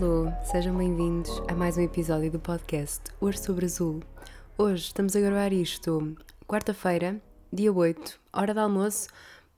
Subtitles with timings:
[0.00, 4.00] Alô, sejam bem-vindos a mais um episódio do podcast Hoje sobre Azul.
[4.56, 6.16] Hoje estamos a gravar isto
[6.48, 7.20] quarta-feira,
[7.52, 9.08] dia 8, hora de almoço,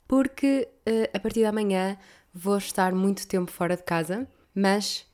[0.09, 1.97] porque uh, a partir da manhã
[2.35, 5.07] vou estar muito tempo fora de casa, mas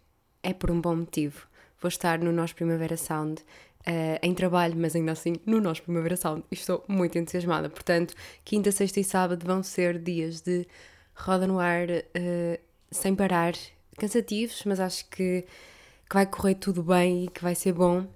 [0.42, 1.46] é por um bom motivo.
[1.78, 6.16] Vou estar no nosso Primavera Sound, uh, em trabalho, mas ainda assim no nosso Primavera
[6.16, 6.42] Sound.
[6.50, 7.68] Estou muito entusiasmada.
[7.68, 8.14] Portanto,
[8.46, 10.66] quinta, sexta e sábado vão ser dias de
[11.14, 12.58] roda no ar uh,
[12.90, 13.52] sem parar
[13.98, 15.44] cansativos, mas acho que,
[16.08, 18.06] que vai correr tudo bem e que vai ser bom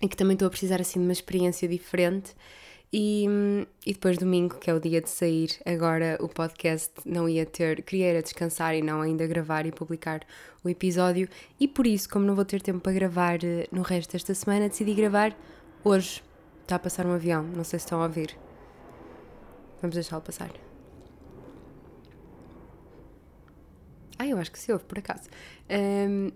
[0.00, 2.34] e que também estou a precisar assim de uma experiência diferente.
[2.96, 3.26] E,
[3.84, 7.82] e depois domingo, que é o dia de sair, agora o podcast não ia ter,
[7.82, 10.20] queria descansar e não ainda gravar e publicar
[10.62, 11.28] o episódio.
[11.58, 14.68] E por isso, como não vou ter tempo para gravar eh, no resto desta semana,
[14.68, 15.36] decidi gravar
[15.82, 16.22] hoje.
[16.62, 18.38] Está a passar um avião, não sei se estão a ouvir.
[19.82, 20.73] Vamos deixá-lo passar.
[24.18, 25.28] Ah, eu acho que se ouve, por acaso.
[25.68, 26.28] Um,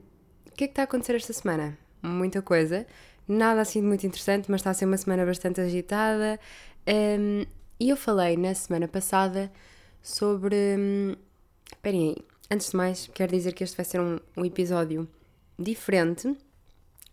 [0.46, 1.78] o que é que está a acontecer esta semana?
[2.02, 2.86] Muita coisa.
[3.26, 6.40] Nada assim de muito interessante, mas está a ser uma semana bastante agitada.
[6.86, 7.44] Um,
[7.78, 9.52] e eu falei na semana passada
[10.02, 10.56] sobre.
[10.56, 11.14] Um,
[11.70, 12.16] esperem aí.
[12.50, 15.06] Antes de mais, quero dizer que este vai ser um, um episódio
[15.58, 16.34] diferente,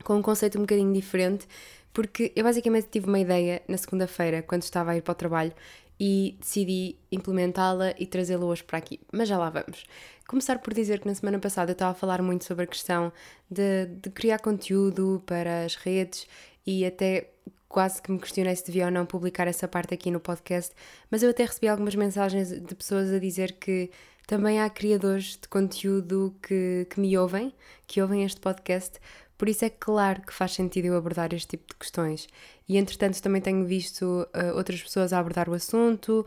[0.03, 1.45] com um conceito um bocadinho diferente,
[1.91, 5.53] porque eu basicamente tive uma ideia na segunda-feira, quando estava a ir para o trabalho,
[5.99, 8.99] e decidi implementá-la e trazê-la hoje para aqui.
[9.11, 9.85] Mas já lá vamos.
[10.27, 13.13] Começar por dizer que na semana passada eu estava a falar muito sobre a questão
[13.49, 16.27] de, de criar conteúdo para as redes
[16.65, 17.29] e até
[17.69, 20.73] quase que me questionei se devia ou não publicar essa parte aqui no podcast,
[21.11, 23.91] mas eu até recebi algumas mensagens de pessoas a dizer que
[24.25, 27.53] também há criadores de conteúdo que, que me ouvem,
[27.85, 28.99] que ouvem este podcast,
[29.37, 32.27] por isso é claro que faz sentido eu abordar este tipo de questões.
[32.67, 36.25] E entretanto também tenho visto uh, outras pessoas a abordar o assunto,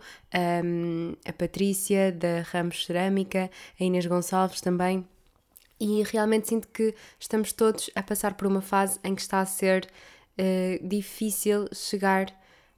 [0.64, 3.50] um, a Patrícia da Ramos Cerâmica,
[3.80, 5.06] a Inês Gonçalves também.
[5.80, 9.46] E realmente sinto que estamos todos a passar por uma fase em que está a
[9.46, 9.88] ser
[10.38, 12.26] uh, difícil chegar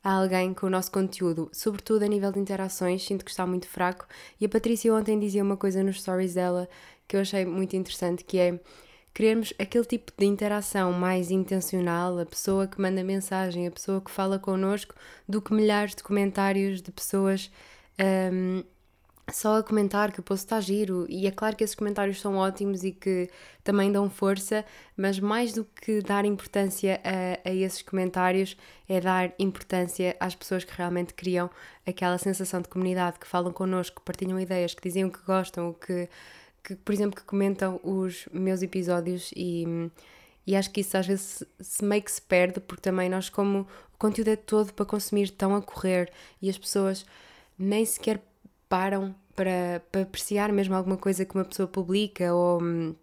[0.03, 3.67] a alguém com o nosso conteúdo, sobretudo a nível de interações, sinto que está muito
[3.67, 4.07] fraco.
[4.41, 6.69] E a Patrícia ontem dizia uma coisa nos stories dela
[7.07, 8.61] que eu achei muito interessante, que é
[9.13, 14.11] queremos aquele tipo de interação mais intencional, a pessoa que manda mensagem, a pessoa que
[14.11, 14.95] fala connosco,
[15.29, 17.51] do que milhares de comentários de pessoas
[18.33, 18.63] um,
[19.33, 21.07] só a comentar que o post está giro.
[21.09, 23.29] E é claro que esses comentários são ótimos e que
[23.63, 24.65] também dão força,
[24.97, 28.57] mas mais do que dar importância a, a esses comentários,
[28.89, 31.51] é dar importância às pessoas que realmente criam
[31.87, 35.71] aquela sensação de comunidade, que falam connosco, que partilham ideias, que dizem o que gostam,
[35.71, 36.09] o que
[36.63, 39.91] que, por exemplo, que comentam os meus episódios e,
[40.47, 43.61] e acho que isso às vezes se meio que se perde, porque também nós, como
[43.95, 46.11] o conteúdo é todo para consumir tão a correr
[46.41, 47.07] e as pessoas
[47.59, 48.23] nem sequer
[48.69, 52.95] param para, para apreciar mesmo alguma coisa que uma pessoa publica ou hum,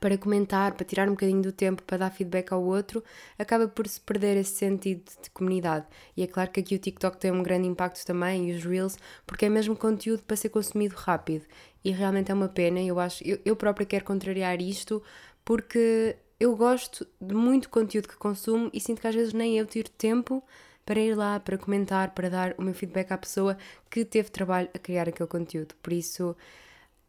[0.00, 3.02] para comentar, para tirar um bocadinho do tempo para dar feedback ao outro,
[3.38, 5.86] acaba por se perder esse sentido de comunidade.
[6.16, 8.98] E é claro que aqui o TikTok tem um grande impacto também e os Reels,
[9.26, 11.46] porque é mesmo conteúdo para ser consumido rápido.
[11.84, 15.02] E realmente é uma pena, eu acho, eu, eu própria quero contrariar isto,
[15.44, 19.66] porque eu gosto de muito conteúdo que consumo e sinto que às vezes nem eu
[19.66, 20.42] tiro tempo
[20.84, 23.58] para ir lá, para comentar, para dar o meu feedback à pessoa
[23.90, 25.74] que teve trabalho a criar aquele conteúdo.
[25.82, 26.34] Por isso,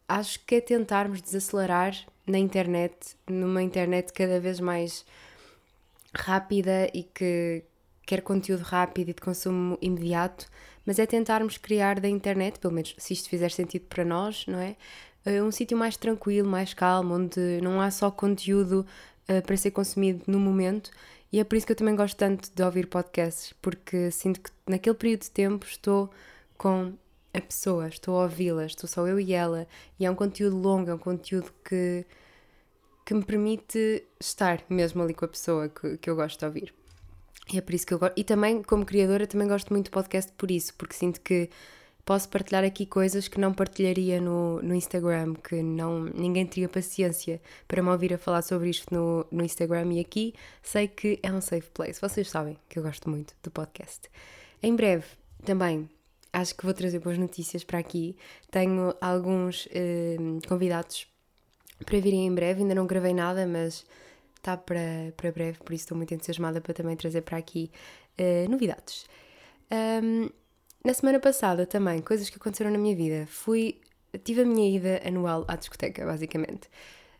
[0.08, 1.96] acho que é tentarmos desacelerar
[2.28, 5.06] na internet, numa internet cada vez mais
[6.14, 7.64] rápida e que
[8.06, 10.48] quer conteúdo rápido e de consumo imediato,
[10.90, 14.58] mas é tentarmos criar da internet, pelo menos se isto fizer sentido para nós, não
[14.58, 14.76] é?
[15.24, 18.84] Eh, um sítio mais tranquilo, mais calmo, onde não há só conteúdo
[19.30, 20.90] uh, para ser consumido no momento.
[21.32, 24.50] E é por isso que eu também gosto tanto de ouvir podcasts, porque sinto que
[24.68, 26.10] naquele período de tempo estou
[26.58, 26.94] com
[27.36, 29.68] a pessoa, estou a ouvi-la, estou só eu e ela,
[30.00, 32.04] e é um conteúdo longo, é um conteúdo que,
[33.06, 36.79] que me permite estar mesmo ali com a pessoa que, que eu gosto de ouvir.
[37.54, 38.14] É por isso que eu gosto.
[38.18, 41.50] E também, como criadora, também gosto muito de podcast por isso, porque sinto que
[42.06, 47.42] posso partilhar aqui coisas que não partilharia no, no Instagram, que não, ninguém teria paciência
[47.68, 49.94] para me ouvir a falar sobre isto no, no Instagram.
[49.94, 52.00] E aqui sei que é um safe place.
[52.02, 54.10] Vocês sabem que eu gosto muito do podcast.
[54.62, 55.06] Em breve,
[55.44, 55.90] também
[56.34, 58.16] acho que vou trazer boas notícias para aqui.
[58.52, 60.18] Tenho alguns eh,
[60.48, 61.08] convidados
[61.86, 63.86] para virem em breve, ainda não gravei nada, mas
[64.40, 67.72] está para, para breve, por isso estou muito entusiasmada para também trazer para aqui
[68.20, 69.06] uh, novidades.
[69.72, 70.30] Um,
[70.84, 73.80] na semana passada também, coisas que aconteceram na minha vida, fui,
[74.24, 76.70] tive a minha ida anual à discoteca, basicamente.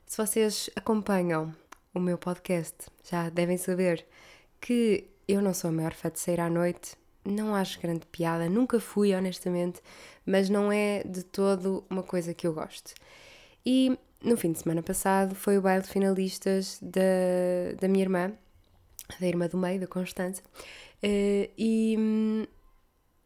[0.06, 1.54] Se vocês acompanham
[1.94, 4.06] o meu podcast, já devem saber
[4.62, 6.96] que eu não sou a maior fã de sair à noite,
[7.26, 9.82] não acho grande piada, nunca fui, honestamente,
[10.26, 12.94] mas não é de todo uma coisa que eu gosto.
[13.66, 18.34] E no fim de semana passado foi o baile de finalistas da, da minha irmã,
[19.20, 22.46] da irmã do meio, da Constança, uh, e hum,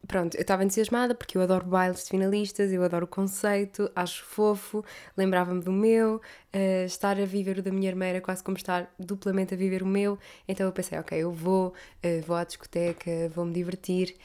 [0.07, 4.23] pronto, eu estava entusiasmada porque eu adoro bailes de finalistas, eu adoro o conceito, acho
[4.23, 4.83] fofo,
[5.17, 8.93] lembrava-me do meu, uh, estar a viver o da minha irmã era quase como estar
[8.99, 10.17] duplamente a viver o meu,
[10.47, 14.15] então eu pensei, ok, eu vou, uh, vou à discoteca, vou-me divertir.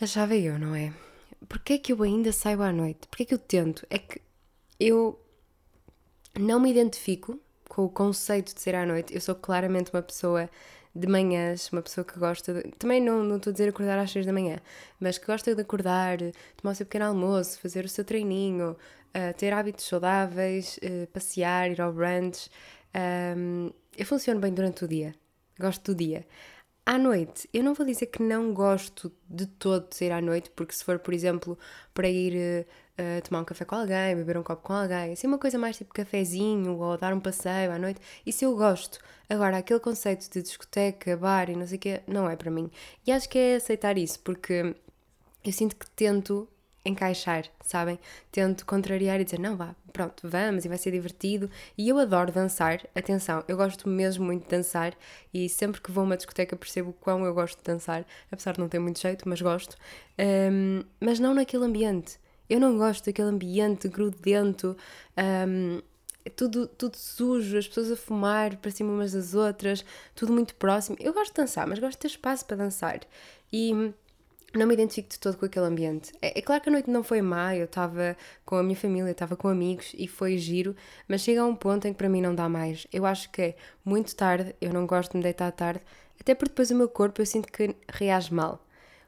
[0.00, 0.92] Achava eu, não é?
[1.48, 3.06] Porquê é que eu ainda saio à noite?
[3.08, 3.86] Porquê é que eu tento?
[3.88, 4.20] É que
[4.78, 5.18] eu
[6.38, 7.38] não me identifico
[7.68, 9.14] com o conceito de ser à noite.
[9.14, 10.48] Eu sou claramente uma pessoa
[10.94, 12.62] de manhãs, uma pessoa que gosta de...
[12.72, 14.58] Também não, não estou a dizer acordar às 6 da manhã,
[14.98, 16.18] mas que gosta de acordar,
[16.56, 21.70] tomar o seu pequeno almoço, fazer o seu treininho, uh, ter hábitos saudáveis, uh, passear,
[21.70, 22.48] ir ao brunch.
[23.36, 25.14] Um, eu funciono bem durante o dia.
[25.58, 26.24] Gosto do dia.
[26.88, 30.50] À noite, eu não vou dizer que não gosto de todo de sair à noite,
[30.50, 31.58] porque se for, por exemplo,
[31.92, 32.64] para ir
[32.96, 35.76] uh, tomar um café com alguém, beber um copo com alguém, assim uma coisa mais
[35.76, 39.00] tipo cafezinho ou dar um passeio à noite, isso eu gosto.
[39.28, 42.70] Agora, aquele conceito de discoteca, bar e não sei o quê, não é para mim.
[43.04, 44.76] E acho que é aceitar isso, porque
[45.44, 46.48] eu sinto que tento
[46.88, 47.98] encaixar, sabem?
[48.30, 51.50] Tento contrariar e dizer, não, vá, pronto, vamos e vai ser divertido.
[51.76, 54.94] E eu adoro dançar, atenção, eu gosto mesmo muito de dançar
[55.32, 58.52] e sempre que vou a uma discoteca percebo o quão eu gosto de dançar, apesar
[58.52, 59.76] de não ter muito jeito, mas gosto.
[60.18, 62.18] Um, mas não naquele ambiente.
[62.48, 64.76] Eu não gosto daquele ambiente grudento,
[65.48, 65.80] um,
[66.36, 69.84] tudo, tudo sujo, as pessoas a fumar para cima umas das outras,
[70.14, 70.96] tudo muito próximo.
[71.00, 73.00] Eu gosto de dançar, mas gosto de ter espaço para dançar.
[73.52, 73.92] E
[74.56, 76.12] não me identifico de todo com aquele ambiente.
[76.20, 79.10] É, é claro que a noite não foi má, eu estava com a minha família,
[79.10, 80.74] estava com amigos e foi giro,
[81.08, 82.86] mas chega a um ponto em que para mim não dá mais.
[82.92, 85.80] Eu acho que é muito tarde, eu não gosto de me deitar tarde,
[86.20, 88.64] até porque depois o meu corpo eu sinto que reage mal.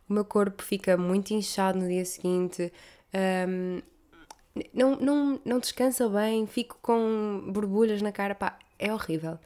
[0.08, 2.72] O meu corpo fica muito inchado no dia seguinte,
[3.48, 3.82] um,
[4.72, 9.38] não, não, não descansa bem, fico com borbulhas na cara, pá, é horrível.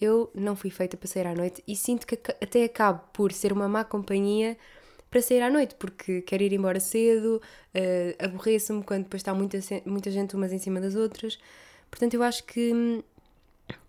[0.00, 3.52] Eu não fui feita para sair à noite e sinto que até acabo por ser
[3.52, 4.56] uma má companhia
[5.10, 7.40] para sair à noite, porque quero ir embora cedo,
[7.74, 11.38] uh, aborreço-me quando depois está muita, muita gente umas em cima das outras.
[11.90, 13.02] Portanto, eu acho que hum,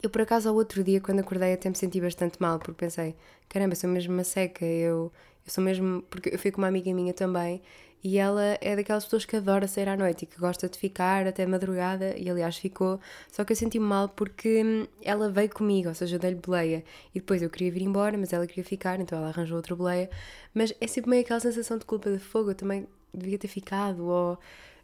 [0.01, 3.15] eu por acaso ao outro dia, quando acordei, até me senti bastante mal, porque pensei,
[3.47, 5.11] caramba, sou mesmo uma seca, eu,
[5.45, 6.03] eu sou mesmo.
[6.09, 7.61] Porque eu fui com uma amiga minha também
[8.03, 11.27] e ela é daquelas pessoas que adora sair à noite e que gosta de ficar
[11.27, 12.99] até madrugada, e aliás ficou.
[13.29, 16.83] Só que eu senti-me mal porque hum, ela veio comigo, ou seja, eu dei-lhe boleia.
[17.13, 20.09] E depois eu queria vir embora, mas ela queria ficar, então ela arranjou outra boleia.
[20.53, 24.05] Mas é sempre meio aquela sensação de culpa de fogo, eu também devia ter ficado,
[24.05, 24.39] ou.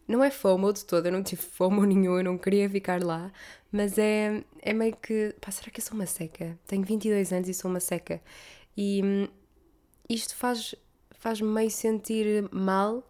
[0.08, 3.32] Não é fomo de todo, eu não tive fomo nenhum, eu não queria ficar lá,
[3.72, 5.34] mas é, é meio que.
[5.42, 6.58] Pá, será que eu sou uma seca?
[6.68, 8.22] Tenho 22 anos e sou uma seca.
[8.78, 9.28] E hum,
[10.10, 10.76] isto faz
[11.25, 13.04] faz-me meio sentir mal,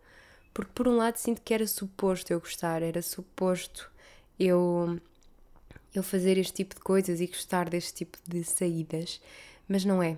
[0.54, 3.92] porque por um lado sinto que era suposto eu gostar, era suposto
[4.40, 4.98] eu,
[5.94, 9.20] eu fazer este tipo de coisas e gostar deste tipo de saídas,
[9.68, 10.18] mas não é.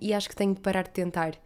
[0.00, 1.38] E acho que tenho de parar de tentar.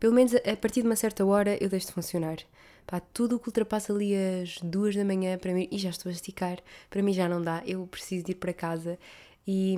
[0.00, 2.38] Pelo menos a partir de uma certa hora eu deixo de funcionar.
[2.86, 6.08] Pá, tudo o que ultrapassa ali as duas da manhã para mim, e já estou
[6.08, 6.58] a esticar,
[6.88, 7.62] para mim já não dá.
[7.66, 8.98] Eu preciso de ir para casa
[9.46, 9.76] e,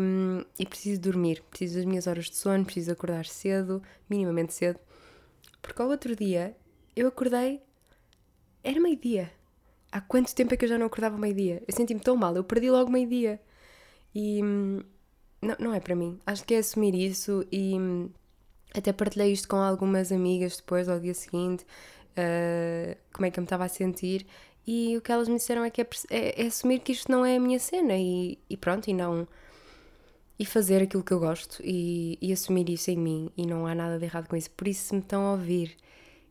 [0.61, 1.42] e preciso dormir.
[1.50, 4.78] Preciso das minhas horas de sono, preciso acordar cedo, minimamente cedo,
[5.66, 6.56] porque ao outro dia
[6.94, 7.61] eu acordei,
[8.62, 9.30] era meio-dia.
[9.90, 11.62] Há quanto tempo é que eu já não acordava meio-dia?
[11.66, 13.40] Eu senti-me tão mal, eu perdi logo meio-dia.
[14.14, 14.80] E hum,
[15.42, 16.18] não, não é para mim.
[16.25, 18.08] Acho que é assumir isso e hum,
[18.75, 23.42] até partilhei isto com algumas amigas depois, ao dia seguinte, uh, como é que eu
[23.42, 24.26] me estava a sentir.
[24.66, 27.25] E o que elas me disseram é que é, é, é assumir que isto não
[27.25, 29.26] é a minha cena e, e pronto, e não
[30.38, 33.75] e fazer aquilo que eu gosto e, e, assumir isso em mim e não há
[33.75, 34.50] nada de errado com isso.
[34.50, 35.76] Por isso, se me estão a ouvir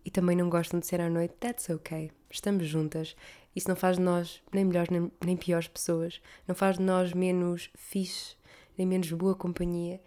[0.04, 2.12] e também não gostam de ser à noite, that's ok.
[2.30, 3.16] Estamos juntas.
[3.56, 6.22] Isso não faz de nós nem melhores nem, nem piores pessoas.
[6.48, 8.36] Não faz de nós menos fixe,
[8.78, 10.00] nem menos boa companhia.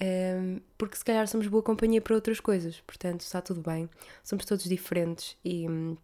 [0.00, 2.80] Um, porque se calhar somos boa companhia para outras coisas.
[2.80, 3.88] Portanto, está tudo bem.
[4.24, 5.96] Somos todos diferentes e hum,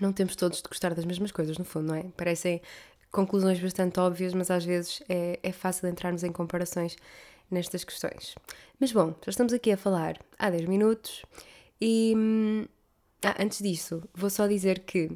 [0.00, 2.04] não temos todos de gostar das mesmas coisas, no fundo, não é?
[2.16, 2.62] Parecem
[3.10, 6.96] conclusões bastante óbvias, mas às vezes é, é fácil entrarmos em comparações
[7.50, 8.34] nestas questões.
[8.78, 11.22] Mas bom, já estamos aqui a falar há 10 minutos
[11.80, 12.14] e.
[12.16, 12.66] Hum,
[13.24, 15.10] ah, antes disso, vou só dizer que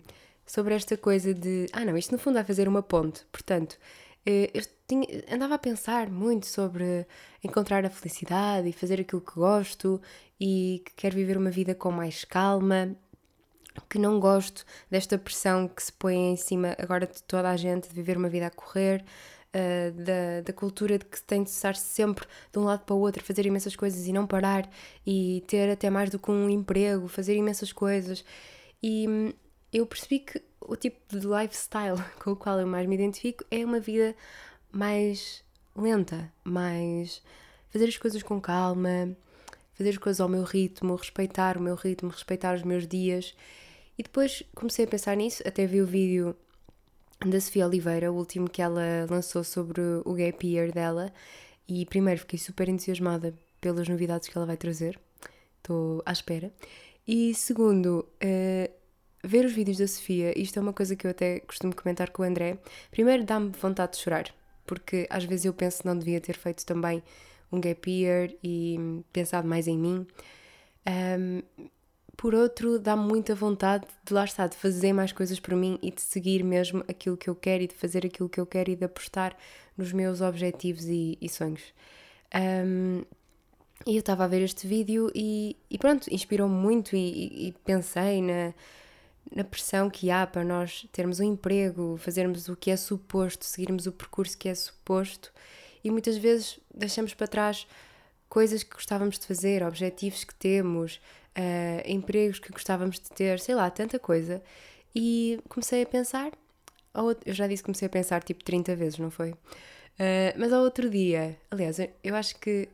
[0.46, 1.66] sobre esta coisa de.
[1.72, 3.24] Ah, não, isto no fundo vai fazer uma ponte.
[3.30, 3.78] Portanto,
[4.26, 7.06] eh, eu tinha, andava a pensar muito sobre
[7.44, 10.00] encontrar a felicidade e fazer aquilo que gosto
[10.40, 12.96] e que quero viver uma vida com mais calma
[13.88, 17.88] que não gosto desta pressão que se põe em cima agora de toda a gente
[17.88, 19.04] de viver uma vida a correr,
[19.52, 22.98] uh, da, da cultura de que tem de estar sempre de um lado para o
[22.98, 24.68] outro, fazer imensas coisas e não parar,
[25.06, 28.24] e ter até mais do que um emprego, fazer imensas coisas.
[28.82, 29.32] E hum,
[29.72, 33.64] eu percebi que o tipo de lifestyle com o qual eu mais me identifico é
[33.64, 34.14] uma vida
[34.70, 35.44] mais
[35.76, 37.22] lenta, mais
[37.70, 39.16] fazer as coisas com calma,
[39.82, 43.34] fazer as coisas ao meu ritmo, respeitar o meu ritmo, respeitar os meus dias.
[43.98, 46.36] E depois comecei a pensar nisso, até vi o vídeo
[47.26, 51.12] da Sofia Oliveira, o último que ela lançou sobre o gap year dela,
[51.68, 54.98] e primeiro fiquei super entusiasmada pelas novidades que ela vai trazer,
[55.58, 56.52] estou à espera.
[57.06, 58.72] E segundo, uh,
[59.22, 62.22] ver os vídeos da Sofia, isto é uma coisa que eu até costumo comentar com
[62.22, 62.58] o André,
[62.90, 64.34] primeiro dá-me vontade de chorar,
[64.64, 67.02] porque às vezes eu penso que não devia ter feito também
[67.52, 70.06] um gap year e pensado mais em mim.
[70.88, 71.42] Um,
[72.16, 75.90] por outro, dá-me muita vontade de lá estar, de fazer mais coisas por mim e
[75.90, 78.76] de seguir mesmo aquilo que eu quero e de fazer aquilo que eu quero e
[78.76, 79.36] de apostar
[79.76, 81.62] nos meus objetivos e, e sonhos.
[82.34, 83.02] Um,
[83.86, 88.22] e eu estava a ver este vídeo e, e pronto, inspirou-me muito e, e, pensei
[88.22, 88.54] na,
[89.34, 93.86] na pressão que há para nós termos um emprego, fazermos o que é suposto, seguirmos
[93.86, 95.32] o percurso que é suposto
[95.84, 97.66] e muitas vezes deixamos para trás
[98.28, 101.00] coisas que gostávamos de fazer, objetivos que temos,
[101.36, 104.42] uh, empregos que gostávamos de ter, sei lá, tanta coisa.
[104.94, 106.32] E comecei a pensar,
[107.24, 109.32] eu já disse que comecei a pensar tipo 30 vezes, não foi?
[109.32, 112.68] Uh, mas ao outro dia, aliás, eu acho que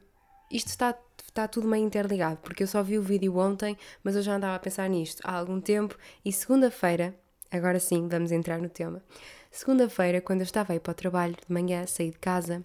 [0.50, 0.96] isto está,
[1.26, 4.56] está tudo meio interligado, porque eu só vi o vídeo ontem, mas eu já andava
[4.56, 5.96] a pensar nisto há algum tempo.
[6.24, 7.14] E segunda-feira,
[7.50, 9.02] agora sim, vamos entrar no tema.
[9.50, 12.64] Segunda-feira, quando eu estava a ir para o trabalho de manhã, saí de casa,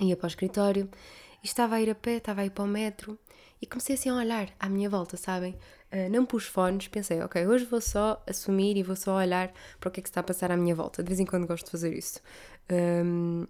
[0.00, 0.88] ia para o escritório,
[1.42, 3.18] e estava a ir a pé, estava a ir para o metro,
[3.60, 5.56] e comecei assim a olhar à minha volta, sabem?
[5.92, 9.88] Uh, não pus fones, pensei, ok, hoje vou só assumir e vou só olhar para
[9.88, 11.02] o que é que está a passar à minha volta.
[11.02, 12.20] De vez em quando gosto de fazer isso.
[12.70, 13.46] Um,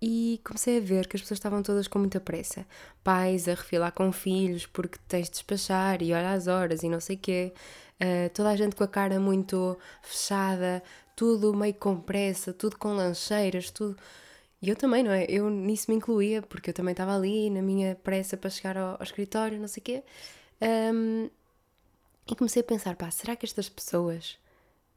[0.00, 2.66] e comecei a ver que as pessoas estavam todas com muita pressa.
[3.04, 6.98] Pais a refilar com filhos porque tens de despachar e olha as horas e não
[6.98, 7.52] sei o quê.
[8.00, 10.82] Uh, toda a gente com a cara muito fechada,
[11.14, 13.96] tudo meio com pressa, tudo com lancheiras, tudo
[14.62, 15.26] e eu também, não é?
[15.28, 18.94] Eu nisso me incluía, porque eu também estava ali na minha pressa para chegar ao,
[18.94, 20.04] ao escritório, não sei o quê.
[20.94, 21.28] Um,
[22.30, 24.38] e comecei a pensar, pá, será que estas pessoas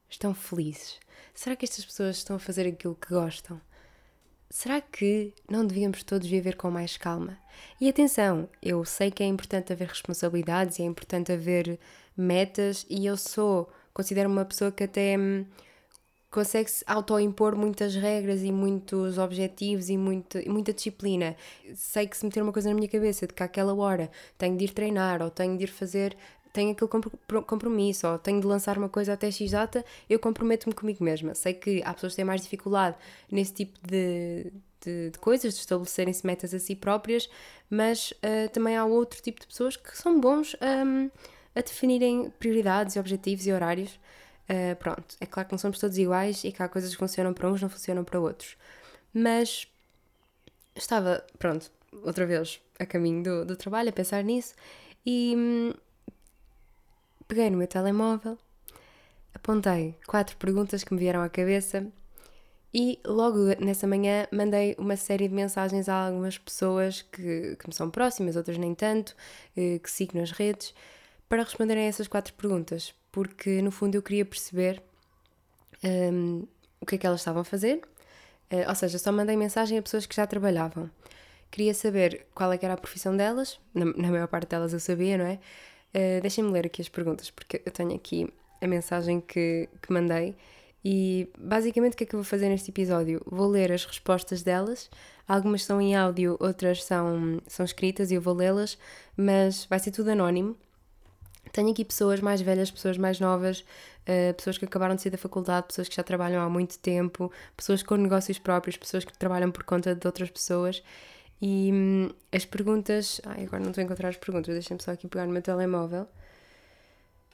[0.08, 1.00] estão felizes?
[1.34, 3.60] Será que estas pessoas estão a fazer aquilo que gostam?
[4.48, 7.36] Será que não devíamos todos viver com mais calma?
[7.80, 11.80] E atenção, eu sei que é importante haver responsabilidades e é importante haver
[12.16, 15.44] metas e eu sou, considero uma pessoa que até hum,
[16.36, 21.34] consegue-se autoimpor muitas regras e muitos objetivos e, muito, muita disciplina.
[21.74, 24.64] Sei que se meter uma coisa na minha cabeça de que àquela hora tenho de
[24.66, 26.14] ir treinar ou tenho de ir fazer
[26.52, 26.90] tenho aquele
[27.42, 31.34] compromisso ou tenho de lançar uma coisa até X data, eu comprometo-me comigo mesma.
[31.34, 32.96] Sei que há pessoas que têm mais dificuldade
[33.30, 34.50] nesse tipo de,
[34.82, 37.28] de, de coisas, de estabelecerem-se metas a si próprias,
[37.68, 41.10] mas uh, também há outro tipo de pessoas que são bons um,
[41.54, 43.98] a definirem prioridades objetivos e horários.
[44.48, 47.34] Uh, pronto, é claro que não somos todos iguais e que há coisas que funcionam
[47.34, 48.56] para uns não funcionam para outros.
[49.12, 49.66] Mas
[50.76, 51.70] estava, pronto,
[52.04, 54.54] outra vez a caminho do, do trabalho, a pensar nisso
[55.04, 55.72] e hum,
[57.26, 58.38] peguei no meu telemóvel,
[59.34, 61.86] apontei quatro perguntas que me vieram à cabeça
[62.72, 67.74] e logo nessa manhã mandei uma série de mensagens a algumas pessoas que, que me
[67.74, 69.16] são próximas, outras nem tanto,
[69.56, 70.74] eh, que sigo nas redes,
[71.28, 74.82] para responderem a essas quatro perguntas porque no fundo eu queria perceber
[75.82, 76.46] um,
[76.78, 77.80] o que é que elas estavam a fazer,
[78.52, 80.90] uh, ou seja, só mandei mensagem a pessoas que já trabalhavam.
[81.50, 84.80] Queria saber qual é que era a profissão delas, na, na maior parte delas eu
[84.80, 85.38] sabia, não é?
[85.94, 88.28] Uh, Deixem-me ler aqui as perguntas, porque eu tenho aqui
[88.60, 90.36] a mensagem que, que mandei
[90.84, 93.22] e basicamente o que é que eu vou fazer neste episódio?
[93.24, 94.90] Vou ler as respostas delas,
[95.26, 98.76] algumas são em áudio, outras são, são escritas e eu vou lê-las,
[99.16, 100.54] mas vai ser tudo anónimo
[101.56, 105.16] tenho aqui pessoas mais velhas, pessoas mais novas, uh, pessoas que acabaram de sair da
[105.16, 109.50] faculdade, pessoas que já trabalham há muito tempo, pessoas com negócios próprios, pessoas que trabalham
[109.50, 110.82] por conta de outras pessoas.
[111.40, 113.20] E hum, as perguntas.
[113.24, 116.06] Ai, agora não estou a encontrar as perguntas, deixem-me só aqui pegar no meu telemóvel.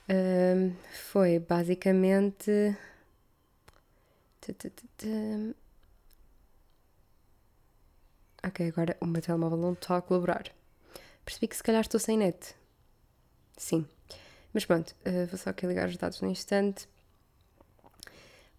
[0.08, 0.72] Uh,
[1.10, 2.76] foi basicamente.
[8.44, 10.44] Ok, agora o meu telemóvel não está a colaborar.
[11.24, 12.54] Percebi que se calhar estou sem net.
[13.56, 13.86] Sim.
[14.52, 16.86] Mas pronto, uh, vou só aqui ligar os dados no instante.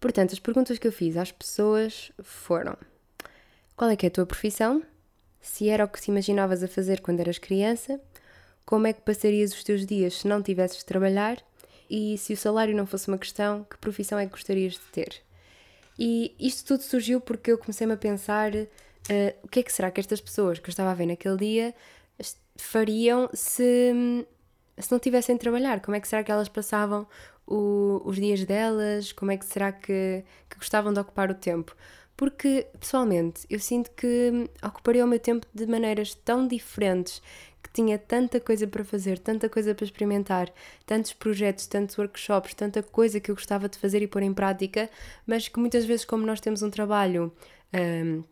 [0.00, 2.76] Portanto, as perguntas que eu fiz às pessoas foram:
[3.76, 4.82] Qual é que é a tua profissão?
[5.40, 8.00] Se era o que te imaginavas a fazer quando eras criança?
[8.66, 11.42] Como é que passarias os teus dias se não tivesses de trabalhar?
[11.88, 15.22] E se o salário não fosse uma questão, que profissão é que gostarias de ter?
[15.98, 18.66] E isto tudo surgiu porque eu comecei-me a pensar uh,
[19.42, 21.74] o que é que será que estas pessoas que eu estava a ver naquele dia
[22.56, 24.26] fariam se
[24.78, 25.80] se não tivessem de trabalhar?
[25.80, 27.06] Como é que será que elas passavam
[27.46, 29.12] o, os dias delas?
[29.12, 31.74] Como é que será que, que gostavam de ocupar o tempo?
[32.16, 37.20] Porque, pessoalmente, eu sinto que ocuparia o meu tempo de maneiras tão diferentes
[37.62, 40.52] que tinha tanta coisa para fazer, tanta coisa para experimentar,
[40.86, 44.88] tantos projetos, tantos workshops, tanta coisa que eu gostava de fazer e pôr em prática,
[45.26, 47.32] mas que muitas vezes, como nós temos um trabalho.
[47.72, 48.22] Um,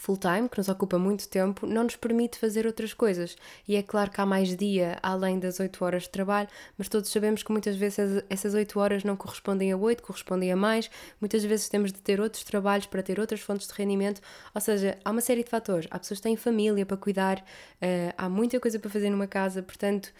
[0.00, 3.36] full-time, que nos ocupa muito tempo, não nos permite fazer outras coisas.
[3.66, 7.10] E é claro que há mais dia além das 8 horas de trabalho, mas todos
[7.10, 10.90] sabemos que muitas vezes essas 8 horas não correspondem a 8, correspondem a mais.
[11.20, 14.20] Muitas vezes temos de ter outros trabalhos para ter outras fontes de rendimento.
[14.54, 15.86] Ou seja, há uma série de fatores.
[15.90, 19.62] Há pessoas que têm família para cuidar, uh, há muita coisa para fazer numa casa,
[19.62, 20.12] portanto,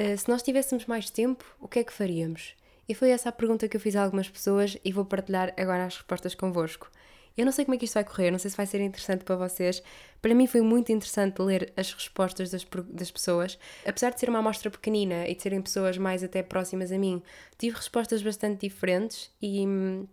[0.00, 2.54] uh, se nós tivéssemos mais tempo, o que é que faríamos?
[2.88, 5.84] E foi essa a pergunta que eu fiz a algumas pessoas e vou partilhar agora
[5.84, 6.90] as respostas convosco.
[7.38, 9.24] Eu não sei como é que isto vai correr, não sei se vai ser interessante
[9.24, 9.80] para vocês.
[10.20, 13.56] Para mim foi muito interessante ler as respostas das, das pessoas.
[13.86, 17.22] Apesar de ser uma amostra pequenina e de serem pessoas mais até próximas a mim,
[17.56, 20.08] tive respostas bastante diferentes e hum,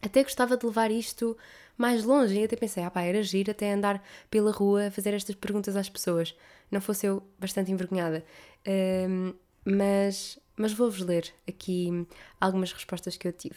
[0.00, 1.36] até gostava de levar isto
[1.76, 2.38] mais longe.
[2.38, 5.74] E até pensei, ah pá, era giro até andar pela rua a fazer estas perguntas
[5.74, 6.36] às pessoas.
[6.70, 8.24] Não fosse eu bastante envergonhada.
[8.64, 12.06] Um, mas, mas vou-vos ler aqui
[12.40, 13.56] algumas respostas que eu tive.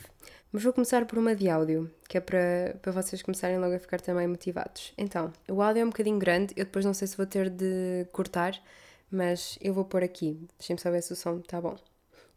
[0.51, 3.79] Mas vou começar por uma de áudio, que é para, para vocês começarem logo a
[3.79, 4.93] ficar também motivados.
[4.97, 8.05] Então, o áudio é um bocadinho grande, eu depois não sei se vou ter de
[8.11, 8.61] cortar,
[9.09, 10.39] mas eu vou pôr aqui.
[10.59, 11.75] Deixem-me saber se o som está bom.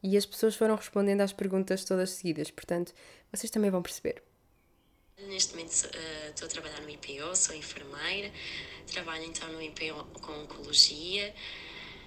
[0.02, 2.92] E as pessoas foram respondendo às perguntas todas seguidas, portanto,
[3.32, 4.22] vocês também vão perceber.
[5.28, 8.30] Neste momento uh, estou a trabalhar no IPO, sou enfermeira,
[8.86, 11.34] trabalho então no IPO com oncologia.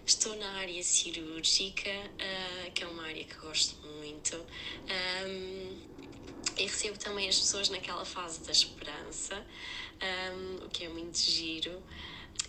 [0.08, 4.38] Estou na área cirúrgica, uh, que é uma área que gosto muito.
[5.28, 5.78] Um,
[6.58, 9.46] e recebo também as pessoas naquela fase da esperança,
[10.32, 11.84] um, o que é muito giro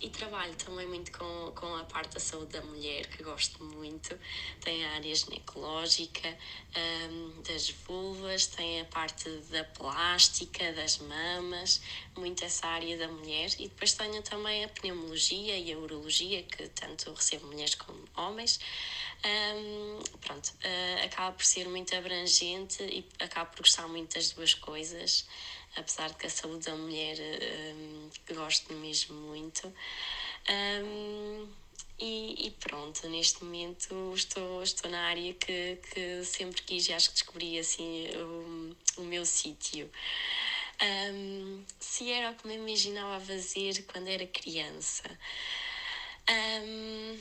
[0.00, 4.18] e trabalho também muito com, com a parte da saúde da mulher, que gosto muito.
[4.60, 6.36] Tem a área ginecológica,
[7.10, 11.80] um, das vulvas, tem a parte da plástica, das mamas,
[12.16, 13.50] muito essa área da mulher.
[13.58, 18.60] E depois tenho também a pneumologia e a urologia, que tanto recebo mulheres como homens.
[19.24, 24.54] Um, pronto, uh, acaba por ser muito abrangente e acaba por gostar muito das duas
[24.54, 25.26] coisas
[25.78, 27.16] apesar de que a saúde da mulher
[27.74, 29.72] um, gosto mesmo muito.
[30.48, 31.48] Um,
[32.00, 37.08] e, e, pronto, neste momento estou, estou na área que, que sempre quis e acho
[37.08, 39.90] que descobri assim o, o meu sítio.
[40.80, 45.02] Um, se era o que me imaginava fazer quando era criança.
[46.30, 47.18] Um,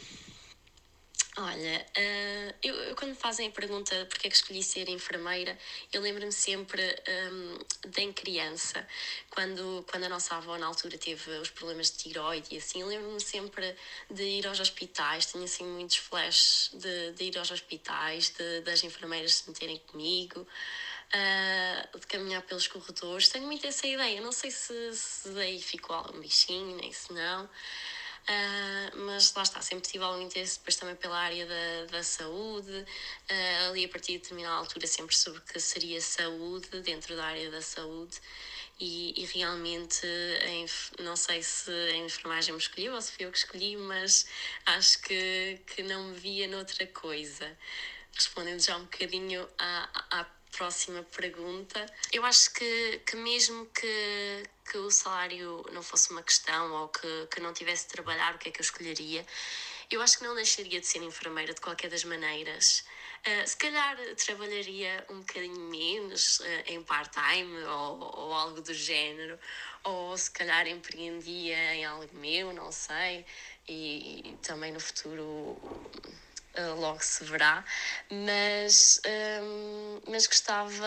[1.39, 5.55] Olha, uh, eu, eu, quando fazem a pergunta porque é que escolhi ser enfermeira,
[5.93, 6.81] eu lembro-me sempre
[7.31, 8.87] um, de em criança,
[9.29, 12.87] quando, quando a nossa avó na altura teve os problemas de tiroide e assim, eu
[12.87, 13.75] lembro-me sempre
[14.09, 18.83] de ir aos hospitais, tinha assim muitos flashes de, de ir aos hospitais, de, das
[18.83, 20.39] enfermeiras se meterem comigo.
[21.07, 24.19] Uh, de caminhar pelos corredores, tenho muito essa ideia.
[24.19, 27.49] Não sei se, se daí ficou algum bichinho, nem se não.
[28.29, 32.71] Uh, mas lá está, sempre tive algum interesse depois também pela área da, da saúde,
[32.71, 37.49] uh, ali a partir de determinada altura sempre soube que seria saúde, dentro da área
[37.49, 38.19] da saúde,
[38.79, 40.05] e, e realmente,
[40.45, 40.65] em,
[40.99, 44.27] não sei se a enfermagem me escolheu ou se fui eu que escolhi, mas
[44.65, 47.57] acho que, que não me via noutra coisa.
[48.13, 50.25] Respondendo já um bocadinho à, à
[50.57, 51.85] próxima pergunta.
[52.11, 57.27] Eu acho que, que mesmo que, que o salário não fosse uma questão ou que,
[57.31, 59.25] que não tivesse de trabalhar, o que é que eu escolheria?
[59.89, 62.83] Eu acho que não deixaria de ser enfermeira de qualquer das maneiras.
[63.25, 69.39] Uh, se calhar trabalharia um bocadinho menos uh, em part-time ou, ou algo do género,
[69.83, 73.25] ou se calhar empreendia em algo meu, não sei,
[73.67, 75.57] e, e também no futuro
[76.57, 77.63] uh, logo se verá,
[78.09, 79.01] mas,
[79.41, 80.85] um, mas gostava,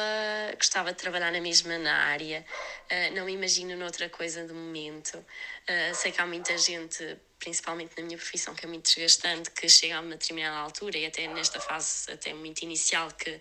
[0.56, 2.44] gostava de trabalhar na mesma na área,
[2.90, 5.16] uh, não me imagino noutra coisa de momento.
[5.16, 9.68] Uh, sei que há muita gente, principalmente na minha profissão, que é muito desgastante, que
[9.68, 13.40] chega a uma determinada altura e até nesta fase até muito inicial que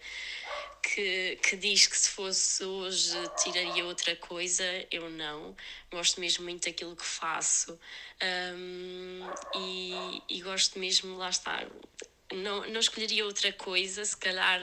[0.82, 5.56] que, que, diz que se fosse hoje tiraria outra coisa, eu não.
[5.92, 7.78] Gosto mesmo muito daquilo que faço
[8.22, 11.66] um, e, e, gosto mesmo, lá está,
[12.34, 14.62] não, não escolheria outra coisa, se calhar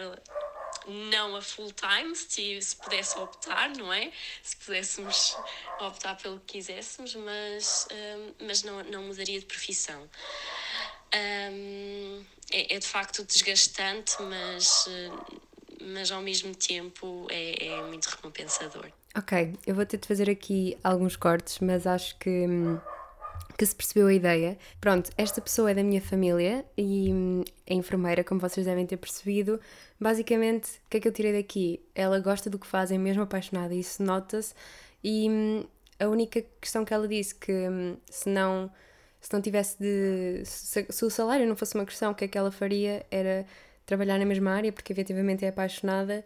[0.87, 4.11] não a full time, se, se pudesse optar, não é?
[4.42, 5.37] Se pudéssemos
[5.81, 10.09] optar pelo que quiséssemos, mas, um, mas não, não mudaria de profissão.
[11.14, 14.88] Um, é, é, de facto desgastante, mas,
[15.83, 18.90] mas ao mesmo tempo é, é muito recompensador.
[19.16, 22.79] Ok, eu vou ter de fazer aqui alguns cortes, mas acho que hum,
[23.56, 24.58] que se percebeu a ideia.
[24.80, 28.96] Pronto, esta pessoa é da minha família e hum, é enfermeira, como vocês devem ter
[28.96, 29.60] percebido.
[30.00, 31.80] Basicamente, o que é que eu tirei daqui?
[31.94, 34.54] Ela gosta do que faz, é mesmo apaixonada, isso nota-se.
[35.02, 35.64] E hum,
[35.98, 38.70] a única questão que ela disse que hum, se não
[39.26, 40.44] se não tivesse de.
[40.44, 43.44] Se, se, o salário não fosse uma questão, o que é que ela faria era
[43.84, 46.24] trabalhar na mesma área, porque efetivamente é apaixonada,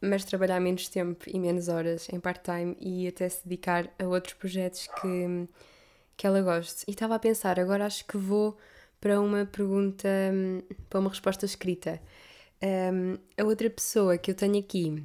[0.00, 4.34] mas trabalhar menos tempo e menos horas em part-time e até se dedicar a outros
[4.34, 5.48] projetos que,
[6.18, 6.84] que ela goste.
[6.88, 8.58] E estava a pensar, agora acho que vou
[9.00, 10.08] para uma pergunta,
[10.90, 12.02] para uma resposta escrita.
[12.60, 15.02] Um, a outra pessoa que eu tenho aqui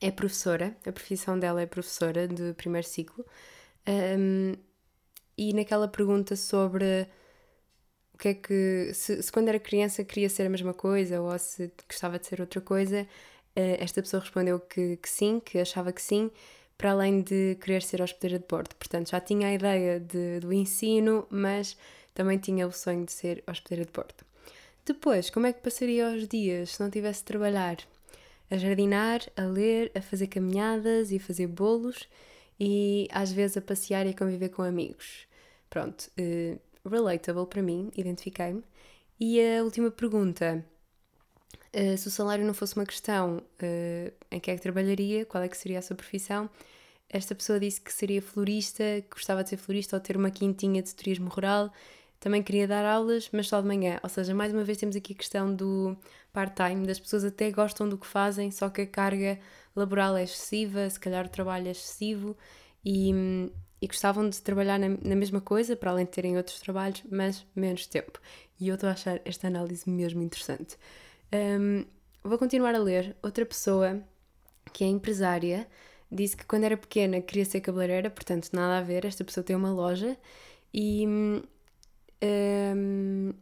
[0.00, 3.26] é professora, a profissão dela é professora de primeiro ciclo.
[3.88, 4.54] Um,
[5.36, 7.08] e naquela pergunta sobre
[8.14, 8.92] o que é que.
[8.94, 12.40] Se, se, quando era criança queria ser a mesma coisa ou se gostava de ser
[12.40, 13.06] outra coisa,
[13.56, 16.30] eh, esta pessoa respondeu que, que sim, que achava que sim,
[16.84, 18.74] para além de querer ser hospedeira de bordo.
[18.74, 21.78] Portanto, já tinha a ideia de, do ensino, mas
[22.12, 24.22] também tinha o sonho de ser hospedeira de bordo.
[24.84, 27.78] Depois, como é que passaria os dias se não tivesse de trabalhar?
[28.50, 32.06] A jardinar, a ler, a fazer caminhadas e a fazer bolos
[32.60, 35.26] e às vezes a passear e a conviver com amigos.
[35.70, 38.62] Pronto, uh, relatable para mim, identifiquei-me.
[39.18, 40.62] E a última pergunta:
[41.74, 45.24] uh, se o salário não fosse uma questão, uh, em que é que trabalharia?
[45.26, 46.48] Qual é que seria a sua profissão?
[47.08, 50.82] Esta pessoa disse que seria florista, que gostava de ser florista ou ter uma quintinha
[50.82, 51.72] de turismo rural.
[52.18, 54.00] Também queria dar aulas, mas só de manhã.
[54.02, 55.96] Ou seja, mais uma vez temos aqui a questão do
[56.32, 59.38] part-time, das pessoas até gostam do que fazem, só que a carga
[59.76, 62.36] laboral é excessiva, se calhar o trabalho é excessivo
[62.84, 63.12] e,
[63.80, 67.46] e gostavam de trabalhar na, na, mesma coisa, para além de terem outros trabalhos, mas
[67.54, 68.20] menos tempo.
[68.58, 70.76] E eu estou a achar esta análise mesmo interessante.
[71.32, 71.84] Um,
[72.22, 73.16] vou continuar a ler.
[73.22, 74.00] Outra pessoa
[74.72, 75.66] que é empresária
[76.10, 79.04] disse que quando era pequena queria ser cabeleireira, portanto, nada a ver.
[79.04, 80.16] Esta pessoa tem uma loja
[80.72, 81.06] e.
[82.22, 83.32] Um,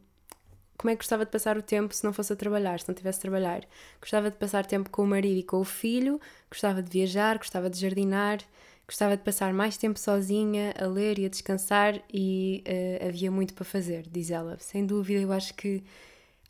[0.83, 2.95] como é que gostava de passar o tempo se não fosse a trabalhar, se não
[2.95, 3.63] tivesse a trabalhar.
[4.01, 7.71] Gostava de passar tempo com o marido e com o filho, gostava de viajar, gostava
[7.71, 8.41] de jardinar,
[8.85, 13.55] gostava de passar mais tempo sozinha, a ler e a descansar e uh, havia muito
[13.55, 14.59] para fazer, diz ela.
[14.59, 15.85] Sem dúvida, eu acho que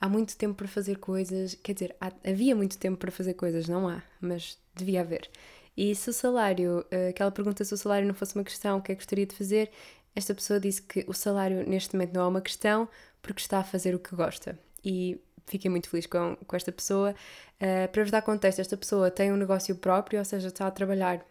[0.02, 3.68] há muito tempo para fazer coisas, quer dizer, há, havia muito tempo para fazer coisas,
[3.68, 5.30] não há, mas devia haver.
[5.76, 8.82] E se o salário, uh, aquela pergunta se o salário não fosse uma questão, o
[8.82, 9.70] que é que gostaria de fazer?
[10.14, 12.88] Esta pessoa disse que o salário neste momento não é uma questão
[13.22, 14.58] porque está a fazer o que gosta.
[14.84, 17.14] E fiquei muito feliz com, com esta pessoa.
[17.60, 20.70] Uh, para vos dar contexto, esta pessoa tem um negócio próprio, ou seja, está a
[20.72, 21.24] trabalhar,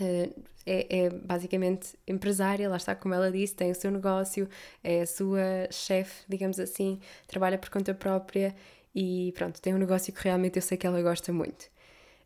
[0.00, 4.48] uh, é, é, basicamente empresária, lá está, como ela disse, tem o seu negócio,
[4.82, 8.54] é a sua chefe, digamos assim, trabalha por conta própria
[8.94, 11.66] e pronto, tem um negócio que realmente eu sei que ela gosta muito.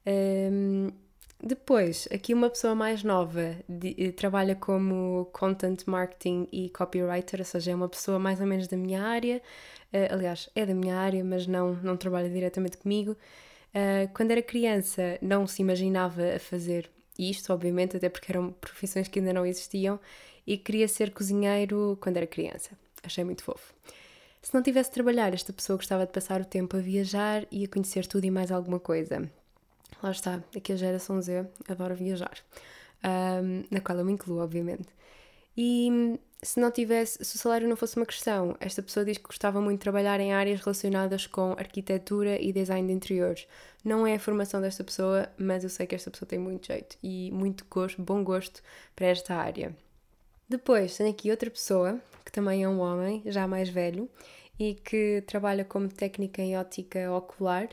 [0.07, 0.93] Um, ehm,
[1.43, 7.47] depois, aqui uma pessoa mais nova de, eh, trabalha como content marketing e copywriter, ou
[7.47, 9.41] seja, é uma pessoa mais ou menos da minha área.
[9.93, 13.13] Uh, aliás, é da minha área, mas não, não trabalha diretamente comigo.
[13.75, 16.91] Uh, quando era criança, não se imaginava a fazer
[17.29, 20.01] isto, obviamente, até porque eram profissões que ainda não existiam,
[20.47, 22.71] e queria ser cozinheiro quando era criança.
[23.03, 23.75] Achei muito fofo.
[24.41, 27.65] Se não tivesse de trabalhar, esta pessoa gostava de passar o tempo a viajar e
[27.65, 29.31] a conhecer tudo e mais alguma coisa
[30.03, 32.39] lá está, aqui a geração Z adora viajar,
[33.05, 34.89] um, na qual eu me incluo, obviamente.
[35.57, 39.25] E se não tivesse, se o salário não fosse uma questão, esta pessoa diz que
[39.25, 43.47] gostava muito de trabalhar em áreas relacionadas com arquitetura e design de interiores.
[43.85, 46.97] Não é a formação desta pessoa, mas eu sei que esta pessoa tem muito jeito
[47.03, 48.63] e muito gosto, bom gosto
[48.97, 49.77] para esta área.
[50.49, 54.09] Depois tenho aqui outra pessoa, que também é um homem, já mais velho,
[54.59, 57.69] e que trabalha como técnica em ótica ocular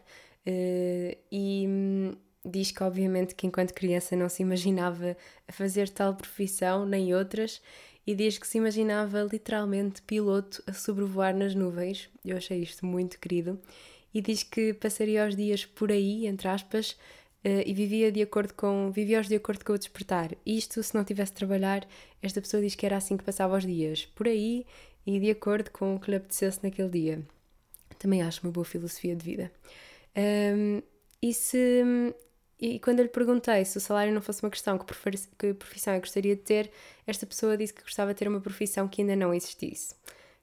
[0.48, 6.16] Uh, e hum, diz que obviamente que enquanto criança não se imaginava a fazer tal
[6.16, 7.62] profissão nem outras
[8.08, 12.10] e diz que se imaginava literalmente piloto a sobrevoar nas nuvens.
[12.24, 13.60] Eu achei isto muito querido.
[14.13, 18.54] E diz que passaria os dias por aí, entre aspas, uh, e vivia de acordo
[18.54, 20.32] com vivia-os de acordo com o despertar.
[20.46, 21.86] Isto se não tivesse de trabalhar,
[22.22, 24.65] esta pessoa diz que era assim que passava os dias, por aí
[25.06, 27.22] e de acordo com o que lhe apetecesse naquele dia.
[28.00, 29.52] Também acho uma boa filosofia de vida.
[30.15, 30.82] Um,
[31.22, 31.84] e se
[32.60, 36.00] e quando eu lhe perguntei se o salário não fosse uma questão, que, profissão eu
[36.00, 36.72] gostaria de ter,
[37.06, 39.96] esta pessoa disse que gostava de ter uma profissão que ainda não existisse.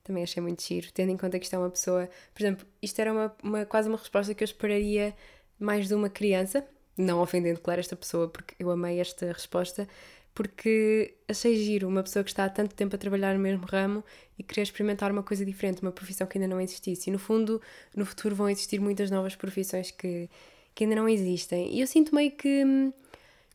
[0.05, 2.09] Também achei muito giro, tendo em conta que isto é uma pessoa.
[2.33, 5.15] Por exemplo, isto era uma, uma, quase uma resposta que eu esperaria
[5.59, 6.65] mais de uma criança,
[6.97, 9.89] não ofendendo, claro, esta pessoa, porque eu amei esta resposta,
[10.35, 14.05] porque achei giro uma pessoa que está há tanto tempo a trabalhar no mesmo ramo
[14.39, 17.09] e querer experimentar uma coisa diferente, uma profissão que ainda não existisse.
[17.09, 17.61] E no fundo,
[17.97, 20.29] no futuro vão existir muitas novas profissões que,
[20.75, 21.73] que ainda não existem.
[21.73, 22.65] E eu sinto meio que,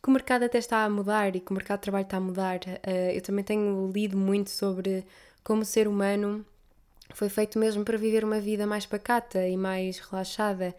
[0.02, 2.22] que o mercado até está a mudar e que o mercado de trabalho está a
[2.22, 2.60] mudar.
[2.60, 5.06] Uh, eu também tenho lido muito sobre
[5.44, 6.46] como o ser humano
[7.14, 10.76] foi feito mesmo para viver uma vida mais pacata e mais relaxada.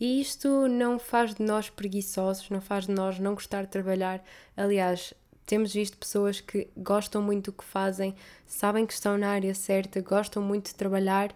[0.00, 4.24] E isto não faz de nós preguiçosos, não faz de nós não gostar de trabalhar.
[4.56, 5.14] Aliás,
[5.46, 8.14] temos visto pessoas que gostam muito do que fazem,
[8.46, 11.34] sabem que estão na área certa, gostam muito de trabalhar,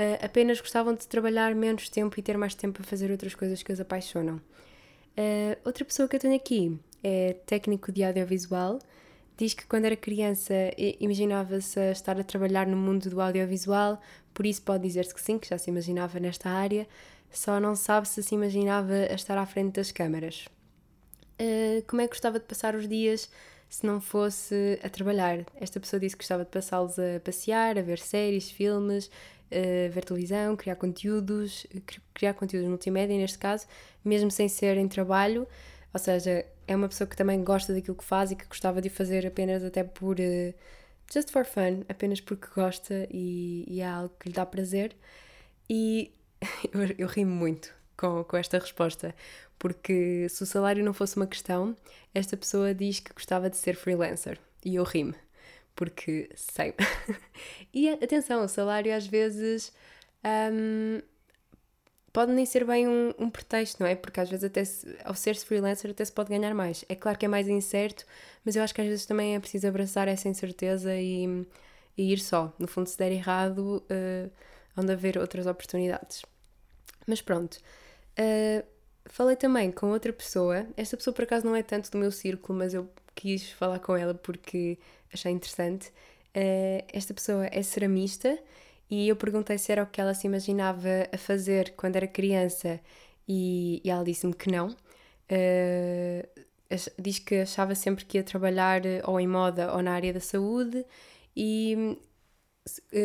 [0.00, 3.62] uh, apenas gostavam de trabalhar menos tempo e ter mais tempo para fazer outras coisas
[3.62, 4.36] que os apaixonam.
[4.36, 8.78] Uh, outra pessoa que eu tenho aqui é técnico de audiovisual.
[9.36, 10.54] Diz que quando era criança
[10.98, 13.98] imaginava-se estar a trabalhar no mundo do audiovisual,
[14.34, 16.86] por isso pode dizer-se que sim, que já se imaginava nesta área,
[17.30, 20.46] só não sabe se se imaginava a estar à frente das câmaras.
[21.40, 23.30] Uh, como é que gostava de passar os dias
[23.66, 25.46] se não fosse a trabalhar?
[25.58, 29.10] Esta pessoa disse que gostava de passá-los a passear, a ver séries, filmes,
[29.52, 31.66] uh, ver televisão, criar conteúdos,
[32.14, 33.66] criar conteúdos multimédia neste caso,
[34.04, 35.46] mesmo sem ser em trabalho,
[35.92, 38.88] ou seja, é uma pessoa que também gosta daquilo que faz e que gostava de
[38.88, 40.54] fazer apenas até por uh,
[41.12, 44.94] just for fun, apenas porque gosta e, e é algo que lhe dá prazer.
[45.68, 46.12] E
[46.72, 49.14] eu, eu rimo muito com, com esta resposta,
[49.58, 51.76] porque se o salário não fosse uma questão,
[52.14, 55.14] esta pessoa diz que gostava de ser freelancer e eu rimo
[55.80, 56.74] porque sei.
[57.72, 59.72] e atenção, o salário às vezes
[60.52, 61.00] um,
[62.12, 63.94] pode nem ser bem um, um, pretexto, não é?
[63.94, 66.84] Porque às vezes até se, ao ser-se freelancer até se pode ganhar mais.
[66.86, 68.04] É claro que é mais incerto,
[68.44, 71.46] mas eu acho que às vezes também é preciso abraçar essa incerteza e,
[71.96, 72.52] e ir só.
[72.58, 74.30] No fundo, se der errado, uh,
[74.76, 76.20] onde haver outras oportunidades.
[77.06, 77.56] Mas pronto.
[78.18, 78.62] Uh,
[79.06, 80.66] falei também com outra pessoa.
[80.76, 83.96] Esta pessoa por acaso não é tanto do meu círculo, mas eu quis falar com
[83.96, 84.78] ela porque
[85.12, 85.88] achei interessante.
[86.36, 88.38] Uh, esta pessoa é ceramista
[88.88, 92.80] e eu perguntei se era o que ela se imaginava a fazer quando era criança
[93.26, 94.68] e, e ela disse-me que não.
[94.68, 96.46] Uh,
[96.98, 100.84] diz que achava sempre que ia trabalhar ou em moda ou na área da saúde
[101.36, 101.98] e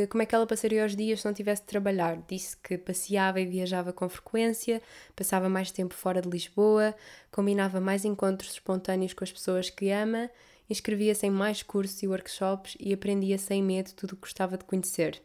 [0.10, 2.22] como é que ela passaria os dias se não tivesse de trabalhar.
[2.28, 4.82] Disse que passeava e viajava com frequência,
[5.16, 6.96] passava mais tempo fora de Lisboa,
[7.32, 10.30] combinava mais encontros espontâneos com as pessoas que ama
[10.70, 14.64] inscrevia-se em mais cursos e workshops e aprendia sem medo tudo o que gostava de
[14.64, 15.22] conhecer.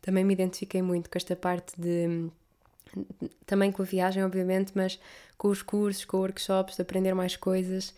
[0.00, 2.30] Também me identifiquei muito com esta parte de.
[3.44, 4.98] também com a viagem, obviamente, mas
[5.36, 7.94] com os cursos, com workshops, de aprender mais coisas.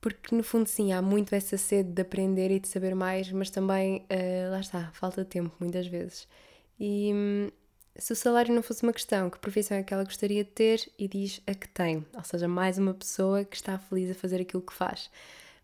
[0.00, 3.50] Porque no fundo, sim, há muito essa sede de aprender e de saber mais, mas
[3.50, 6.28] também, uh, lá está, falta tempo muitas vezes.
[6.78, 7.50] E hum,
[7.96, 10.88] se o salário não fosse uma questão, que profissão é que ela gostaria de ter?
[10.96, 14.40] E diz a que tem, ou seja, mais uma pessoa que está feliz a fazer
[14.40, 15.10] aquilo que faz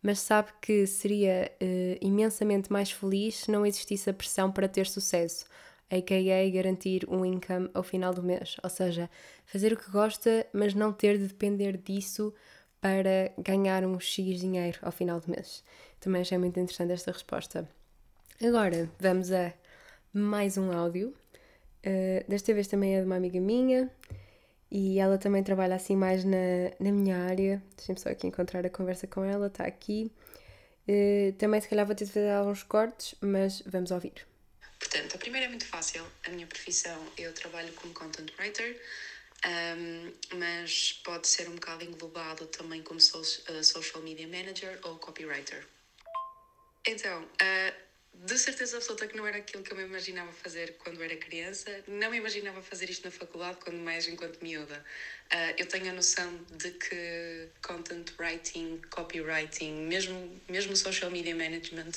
[0.03, 4.87] mas sabe que seria uh, imensamente mais feliz se não existisse a pressão para ter
[4.87, 5.45] sucesso,
[5.89, 6.51] a.k.a.
[6.51, 8.57] garantir um income ao final do mês.
[8.63, 9.09] Ou seja,
[9.45, 12.35] fazer o que gosta, mas não ter de depender disso
[12.81, 15.63] para ganhar um X dinheiro ao final do mês.
[16.01, 17.69] Também achei muito interessante esta resposta.
[18.43, 19.53] Agora vamos a
[20.13, 21.15] mais um áudio.
[21.87, 23.91] Uh, desta vez também é de uma amiga minha
[24.75, 27.63] e ela também trabalha assim mais na, na minha área.
[27.77, 30.11] Deixem-me só aqui encontrar a conversa com ela, está aqui.
[30.89, 34.27] Uh, também se calhar vou ter de fazer alguns cortes, mas vamos ouvir.
[34.79, 36.03] Portanto, a primeira é muito fácil.
[36.27, 38.81] A minha profissão, eu trabalho como content writer,
[39.47, 44.97] um, mas pode ser um bocado englobado também como so, uh, social media manager ou
[44.97, 45.67] copywriter.
[46.87, 47.92] Então, uh,
[48.25, 51.83] de certeza absoluta que não era aquilo que eu me imaginava fazer quando era criança.
[51.89, 54.85] Não me imaginava fazer isto na faculdade, quando mais enquanto miúda.
[55.33, 61.93] Uh, eu tenho a noção de que content writing, copywriting, mesmo, mesmo social media management,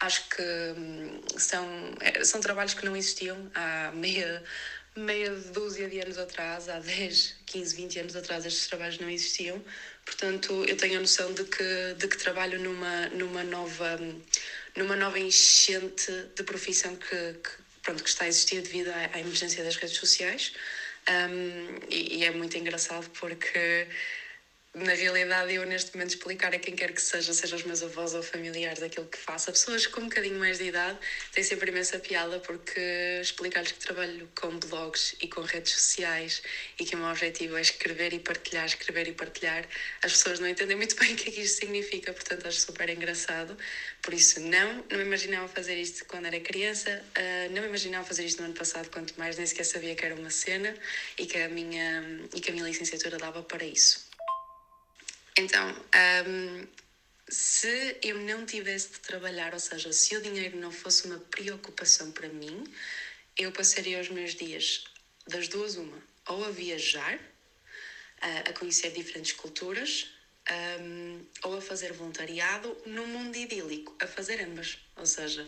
[0.00, 1.66] acho que hum, são,
[2.00, 4.44] é, são trabalhos que não existiam há meia,
[4.94, 9.64] meia dúzia de anos atrás, há 10, 15, 20 anos atrás, estes trabalhos não existiam.
[10.04, 14.20] Portanto, eu tenho a noção de que, de que trabalho numa, numa nova hum,
[14.76, 17.50] numa nova enchente de profissão que, que
[17.82, 20.52] pronto, que está a existir devido à, à emergência das redes sociais.
[21.08, 23.86] Um, e, e, é muito engraçado porque
[24.74, 28.12] na realidade, eu neste momento explicar a quem quer que seja, seja os meus avós
[28.12, 30.98] ou familiares, aquilo que faço, a pessoas com um bocadinho mais de idade,
[31.32, 32.80] tem sempre imensa piada porque
[33.20, 36.42] explicar-lhes que trabalho com blogs e com redes sociais
[36.76, 39.64] e que o meu objetivo é escrever e partilhar, escrever e partilhar,
[40.02, 42.88] as pessoas não entendem muito bem o que é que isto significa, portanto acho super
[42.88, 43.56] engraçado.
[44.02, 48.04] Por isso, não, não me imaginava fazer isto quando era criança, uh, não me imaginava
[48.04, 50.74] fazer isto no ano passado, quanto mais nem sequer sabia que era uma cena
[51.16, 52.02] e que a minha,
[52.34, 54.13] e que a minha licenciatura dava para isso.
[55.36, 55.74] Então,
[56.26, 56.66] um,
[57.28, 62.12] se eu não tivesse de trabalhar, ou seja, se o dinheiro não fosse uma preocupação
[62.12, 62.64] para mim,
[63.36, 64.84] eu passaria os meus dias
[65.26, 67.18] das duas uma, ou a viajar,
[68.20, 70.06] a conhecer diferentes culturas,
[70.80, 75.46] um, ou a fazer voluntariado num mundo idílico, a fazer ambas, ou seja,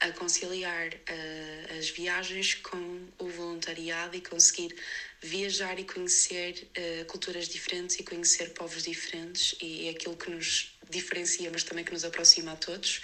[0.00, 4.74] a conciliar uh, as viagens com o voluntariado e conseguir
[5.22, 10.76] viajar e conhecer uh, culturas diferentes e conhecer povos diferentes e é aquilo que nos
[10.88, 13.02] diferencia, mas também que nos aproxima a todos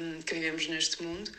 [0.00, 1.30] um, que vivemos neste mundo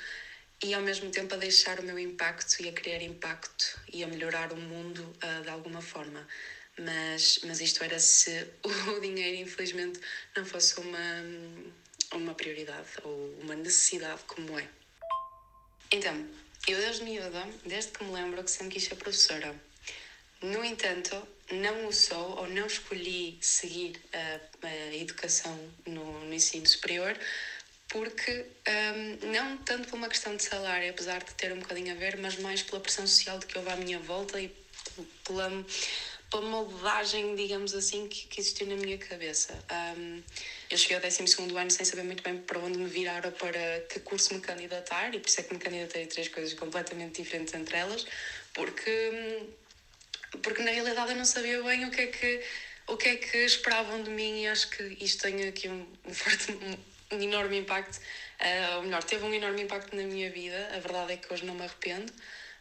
[0.63, 4.07] e ao mesmo tempo a deixar o meu impacto e a criar impacto e a
[4.07, 6.27] melhorar o mundo uh, de alguma forma
[6.79, 9.99] mas, mas isto era se o dinheiro, infelizmente,
[10.35, 11.23] não fosse uma,
[12.13, 14.67] uma prioridade ou uma necessidade como é.
[15.91, 16.27] Então,
[16.67, 19.55] eu desde miúda, desde que me lembro que sempre quis ser professora.
[20.41, 26.65] No entanto, não o sou ou não escolhi seguir a, a educação no, no, ensino
[26.67, 27.17] superior
[27.89, 31.95] porque um, não tanto por uma questão de salário, apesar de ter um bocadinho a
[31.95, 34.53] ver, mas mais pela pressão social de que houve à minha volta e
[35.23, 35.49] pela
[36.29, 39.53] pela moldagem, digamos assim, que, que existiu na minha cabeça.
[39.97, 40.21] Um,
[40.69, 41.23] eu cheguei ao 12
[41.55, 45.13] ano sem saber muito bem para onde me virar ou para que curso me candidatar,
[45.13, 48.05] e por isso é que me candidatei a três coisas completamente diferentes entre elas,
[48.53, 49.45] porque,
[50.41, 52.43] porque na realidade eu não sabia bem o que é que,
[52.87, 56.13] o que, é que esperavam de mim, e acho que isto tem aqui um, um
[56.13, 56.51] forte.
[57.09, 60.71] Um enorme impacto, uh, ou melhor, teve um enorme impacto na minha vida.
[60.75, 62.11] A verdade é que hoje não me arrependo,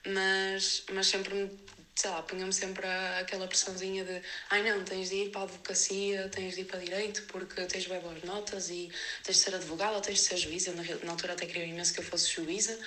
[0.04, 1.50] mas, mas sempre me
[1.96, 2.86] sei lá, punham-me sempre
[3.18, 6.78] aquela pressãozinha de ai não, tens de ir para a advocacia, tens de ir para
[6.78, 8.92] direito porque tens bem boas notas e
[9.24, 10.72] tens de ser advogada tens de ser juíza.
[10.72, 12.78] Na, na altura até queria imenso que eu fosse juíza.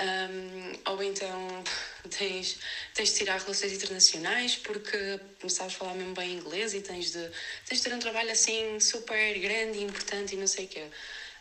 [0.00, 1.62] Um, ou então
[2.08, 2.58] tens,
[2.94, 7.30] tens de tirar relações internacionais porque sabes falar mesmo bem inglês e tens de,
[7.66, 10.84] tens de ter um trabalho assim super grande e importante e não sei o quê.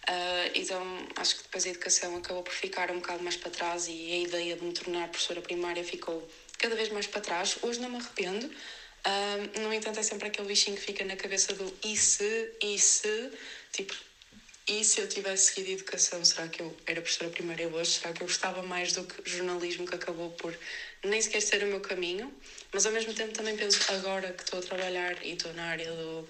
[0.09, 0.83] Uh, então
[1.15, 4.17] acho que depois a educação acabou por ficar um bocado mais para trás e a
[4.17, 7.57] ideia de me tornar professora primária ficou cada vez mais para trás.
[7.61, 8.47] Hoje não me arrependo.
[8.47, 12.77] Uh, no entanto, é sempre aquele bichinho que fica na cabeça do e se, e
[12.77, 13.31] se,
[13.71, 13.95] tipo,
[14.71, 17.91] e se eu tivesse seguido educação, será que eu era professora primária hoje?
[17.91, 20.57] Será que eu gostava mais do que jornalismo, que acabou por
[21.03, 22.33] nem sequer ser o meu caminho?
[22.71, 25.91] Mas ao mesmo tempo também penso, agora que estou a trabalhar e estou na área
[25.91, 26.27] do,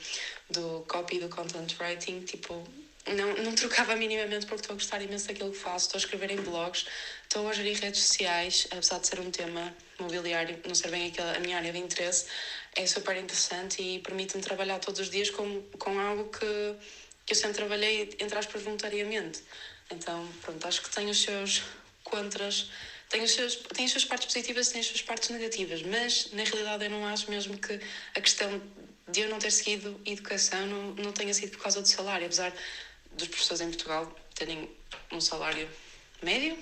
[0.50, 2.68] do copy, do content writing, tipo,
[3.06, 6.32] não, não trocava minimamente porque estou a gostar imenso daquilo que faço, estou a escrever
[6.32, 6.88] em blogs,
[7.24, 11.36] estou a gerir redes sociais, apesar de ser um tema mobiliário, não ser bem aquela,
[11.36, 12.26] a minha área de interesse,
[12.76, 16.76] é super interessante e permite-me trabalhar todos os dias com, com algo que
[17.32, 19.42] eu sempre trabalhei, entre aspas, voluntariamente.
[19.90, 21.62] Então, pronto, acho que tem os seus
[22.04, 22.70] contras,
[23.10, 26.32] tem, os seus, tem as suas partes positivas e tem as suas partes negativas, mas
[26.34, 27.80] na realidade eu não acho mesmo que
[28.16, 28.62] a questão
[29.08, 32.54] de eu não ter seguido educação não, não tenha sido por causa do salário, apesar
[33.12, 34.70] dos professores em Portugal terem
[35.12, 35.70] um salário
[36.22, 36.58] médio,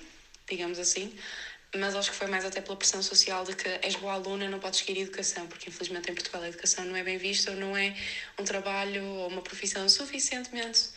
[0.48, 1.12] digamos assim,
[1.76, 4.58] mas acho que foi mais até pela pressão social de que és boa aluna, não
[4.58, 7.76] podes seguir educação, porque infelizmente em Portugal a educação não é bem vista ou não
[7.76, 7.94] é
[8.38, 10.90] um trabalho ou uma profissão suficientemente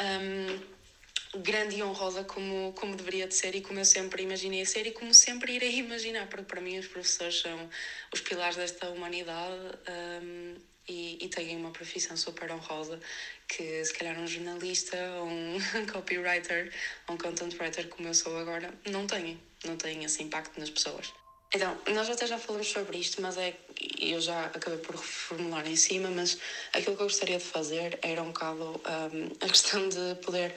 [0.00, 4.86] um, grande e honrosa como, como deveria de ser e como eu sempre imaginei ser
[4.86, 7.70] e como sempre irei imaginar, porque para mim os professores são
[8.12, 9.78] os pilares desta humanidade.
[10.22, 12.98] Um, e, e têm uma profissão super honrosa
[13.46, 16.72] que se calhar um jornalista um copywriter
[17.06, 20.70] ou um content writer como eu sou agora não têm, não têm esse impacto nas
[20.70, 21.12] pessoas.
[21.52, 23.56] Então, nós até já falamos sobre isto, mas é
[23.98, 26.38] eu já acabei por reformular em cima, mas
[26.72, 30.54] aquilo que eu gostaria de fazer era um bocado um, a questão de poder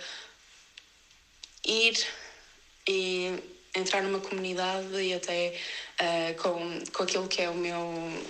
[1.66, 1.98] ir
[2.88, 3.40] e
[3.76, 5.60] entrar numa comunidade e até
[6.04, 7.80] uh, com, com aquilo que é o meu,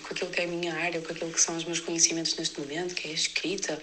[0.03, 2.59] com aquilo que é a minha área, com aquilo que são os meus conhecimentos neste
[2.59, 3.81] momento, que é a escrita,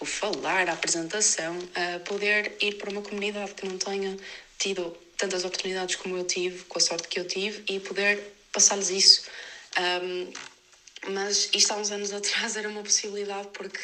[0.00, 4.16] o falar, a apresentação, uh, poder ir para uma comunidade que não tenha
[4.58, 8.22] tido tantas oportunidades como eu tive, com a sorte que eu tive, e poder
[8.52, 9.22] passar-lhes isso.
[9.78, 10.32] Um,
[11.10, 13.78] mas isto há uns anos atrás era uma possibilidade porque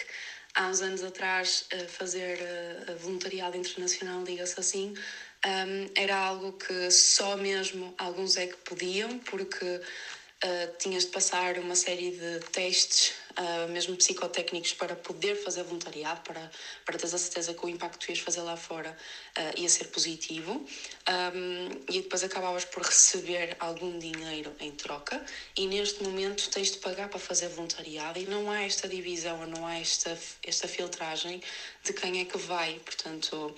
[0.55, 4.95] há uns anos atrás uh, fazer uh, voluntariado internacional, diga-se assim,
[5.45, 11.59] um, era algo que só mesmo alguns é que podiam, porque uh, tinhas de passar
[11.59, 16.51] uma série de testes, uh, mesmo psicotécnicos, para poder fazer voluntariado, para,
[16.85, 18.97] para teres a certeza que o impacto que tu ias fazer lá fora
[19.37, 20.67] uh, ia ser positivo.
[21.09, 25.23] Um, e depois acabavas por receber algum dinheiro em troca,
[25.57, 29.67] e neste momento tens de pagar para fazer voluntariado, e não há esta divisão, não
[29.67, 31.43] há esta, esta filtragem
[31.83, 32.81] de quem é que vai.
[32.85, 33.55] Portanto.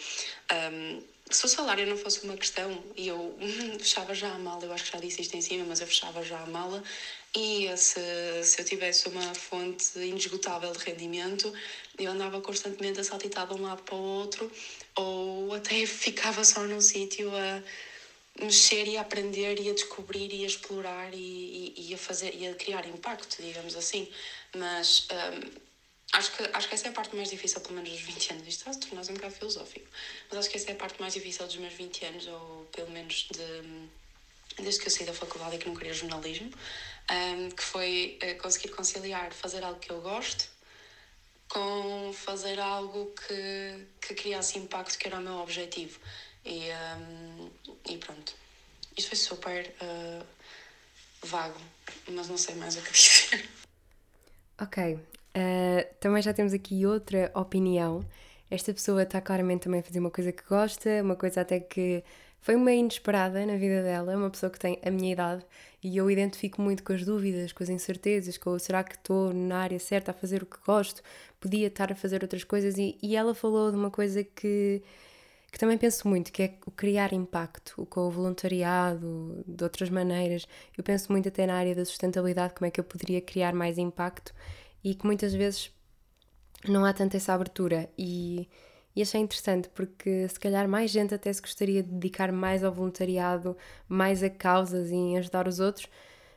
[0.53, 3.37] Um, se o salário não fosse uma questão e eu
[3.81, 6.23] fechava já a mala, eu acho que já disse isto em cima, mas eu fechava
[6.23, 6.83] já a mala
[7.35, 8.01] e se,
[8.45, 11.53] se eu tivesse uma fonte inesgotável de rendimento,
[11.99, 14.51] eu andava constantemente a saltitar de um lado para o outro
[14.95, 17.63] ou até ficava só num sítio a
[18.41, 22.35] mexer e a aprender e a descobrir e a explorar e, e, e, a fazer
[22.35, 24.09] e a criar impacto, digamos assim.
[24.55, 25.66] Mas um,
[26.13, 28.49] Acho que, acho que essa é a parte mais difícil, pelo menos dos 20 anos.
[28.49, 29.87] Isto está a se tornar um bocado filosófico.
[30.31, 32.91] Mas acho que essa é a parte mais difícil dos meus 20 anos, ou pelo
[32.91, 36.51] menos de, desde que eu saí da faculdade e que não queria jornalismo,
[37.11, 40.49] um, que foi uh, conseguir conciliar fazer algo que eu gosto
[41.49, 45.99] com fazer algo que, que criasse impacto, que era o meu objetivo.
[46.45, 47.51] E, um,
[47.89, 48.35] e pronto.
[48.97, 50.27] Isto foi super uh,
[51.23, 51.61] vago,
[52.09, 53.49] mas não sei mais o que dizer.
[54.61, 54.99] Ok.
[55.37, 58.03] Uh, também já temos aqui outra opinião.
[58.51, 62.03] Esta pessoa está claramente também a fazer uma coisa que gosta, uma coisa até que
[62.41, 65.45] foi uma inesperada na vida dela, uma pessoa que tem a minha idade
[65.83, 69.59] e eu identifico muito com as dúvidas, com as incertezas, com será que estou na
[69.59, 71.03] área certa a fazer o que gosto,
[71.41, 74.81] podia estar a fazer outras coisas e, e ela falou de uma coisa que,
[75.51, 80.47] que também penso muito, que é o criar impacto, com o voluntariado, de outras maneiras.
[80.79, 83.77] Eu penso muito até na área da sustentabilidade, como é que eu poderia criar mais
[83.77, 84.33] impacto
[84.87, 85.73] e que muitas vezes
[86.69, 88.49] não há tanta essa abertura e
[88.95, 92.73] e achei interessante porque se calhar mais gente até se gostaria de dedicar mais ao
[92.73, 93.55] voluntariado,
[93.87, 95.87] mais a causas e em ajudar os outros,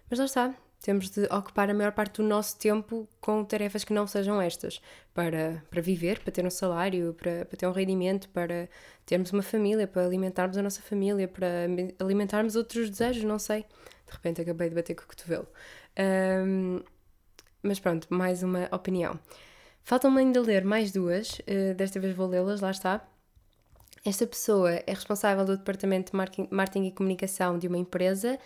[0.09, 3.93] mas lá está, temos de ocupar a maior parte do nosso tempo com tarefas que
[3.93, 4.81] não sejam estas,
[5.13, 8.67] para, para viver, para ter um salário, para, para ter um rendimento, para
[9.05, 11.47] termos uma família, para alimentarmos a nossa família, para
[11.97, 13.61] alimentarmos outros desejos, não sei.
[14.05, 15.47] De repente acabei de bater com o cotovelo.
[15.97, 16.81] Um,
[17.61, 19.19] mas pronto, mais uma opinião.
[19.83, 23.07] Faltam-me ainda ler mais duas, uh, desta vez vou lê-las, lá está.
[24.05, 28.39] Esta pessoa é responsável do departamento de marketing e comunicação de uma empresa.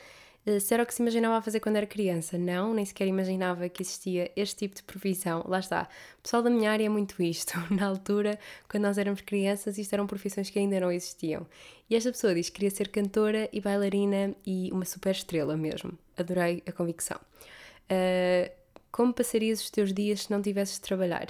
[0.47, 2.37] Uh, se era o que se imaginava fazer quando era criança?
[2.37, 5.43] Não, nem sequer imaginava que existia este tipo de profissão.
[5.47, 5.87] Lá está.
[6.19, 7.53] O pessoal da minha área é muito isto.
[7.69, 8.39] Na altura,
[8.69, 11.45] quando nós éramos crianças, isto eram profissões que ainda não existiam.
[11.89, 15.91] E esta pessoa diz que queria ser cantora e bailarina e uma super estrela mesmo.
[16.17, 17.19] Adorei a convicção.
[17.91, 18.62] Uh,
[18.93, 21.27] como passarias os teus dias se não tivesses de trabalhar?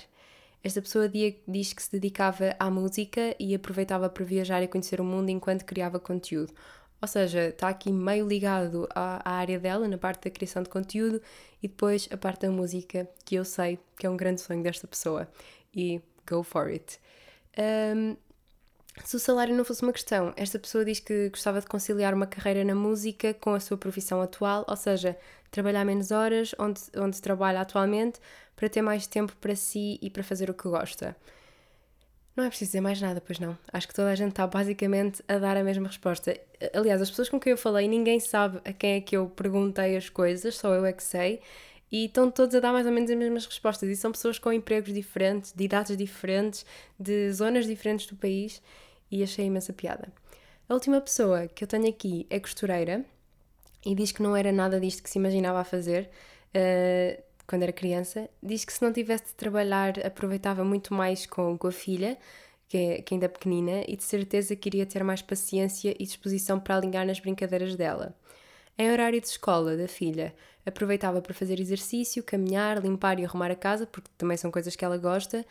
[0.62, 1.10] Esta pessoa
[1.48, 5.64] diz que se dedicava à música e aproveitava para viajar e conhecer o mundo enquanto
[5.64, 6.54] criava conteúdo.
[7.02, 10.70] Ou seja, está aqui meio ligado à, à, área dela, na parte da criação de
[10.70, 11.22] conteúdo,
[11.62, 14.86] e depois a parte da música, que eu sei que é um grande sonho desta
[14.86, 15.30] pessoa.
[15.74, 17.00] E go for it.
[17.58, 18.18] Um,
[19.04, 22.28] se o salário não fosse uma questão, esta pessoa diz que gostava de conciliar uma
[22.28, 25.18] carreira na música com a sua profissão atual, ou seja,
[25.50, 28.20] trabalhar menos horas onde, onde trabalha atualmente
[28.56, 31.16] para ter mais tempo para si e para fazer o que gosta.
[32.36, 33.56] Não é preciso dizer mais nada, pois não.
[33.72, 36.36] Acho que toda a gente está basicamente a dar a mesma resposta.
[36.74, 39.96] Aliás, as pessoas com quem eu falei, ninguém sabe a quem é que eu perguntei
[39.96, 41.42] as coisas, só eu é que sei.
[41.94, 43.88] E estão todos a dar mais ou menos as mesmas respostas.
[43.88, 46.66] E são pessoas com empregos diferentes, de idades diferentes,
[47.00, 48.64] de zonas diferentes do país.
[49.12, 50.12] E achei imensa piada.
[50.68, 53.06] A última pessoa que eu tenho aqui é costureira
[53.86, 56.10] e diz que não era nada disto que se imaginava a fazer
[56.56, 58.28] uh, quando era criança.
[58.42, 62.18] Diz que se não tivesse de trabalhar aproveitava muito mais com, com a filha,
[62.68, 66.60] que, é, que ainda é pequenina, e de certeza queria ter mais paciência e disposição
[66.60, 68.16] para alinhar nas brincadeiras dela.
[68.78, 70.34] Em horário de escola da filha,
[70.66, 74.84] aproveitava para fazer exercício, caminhar, limpar e arrumar a casa, porque também são coisas que
[74.84, 75.46] ela gosta,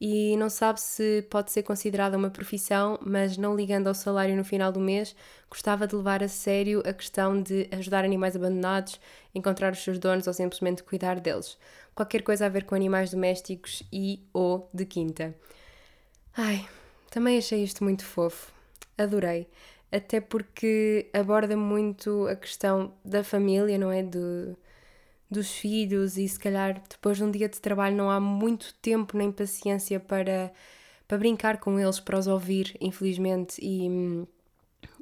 [0.00, 4.44] e não sabe se pode ser considerada uma profissão, mas não ligando ao salário no
[4.44, 5.14] final do mês,
[5.50, 9.00] gostava de levar a sério a questão de ajudar animais abandonados,
[9.34, 11.58] encontrar os seus donos ou simplesmente cuidar deles.
[11.96, 15.34] Qualquer coisa a ver com animais domésticos e ou de quinta.
[16.36, 16.64] Ai,
[17.10, 18.52] também achei isto muito fofo.
[18.96, 19.48] Adorei.
[19.90, 24.02] Até porque aborda muito a questão da família, não é?
[24.02, 24.56] Do,
[25.30, 29.16] dos filhos e se calhar depois de um dia de trabalho não há muito tempo
[29.16, 30.52] nem paciência para,
[31.06, 33.58] para brincar com eles, para os ouvir, infelizmente.
[33.62, 33.88] E,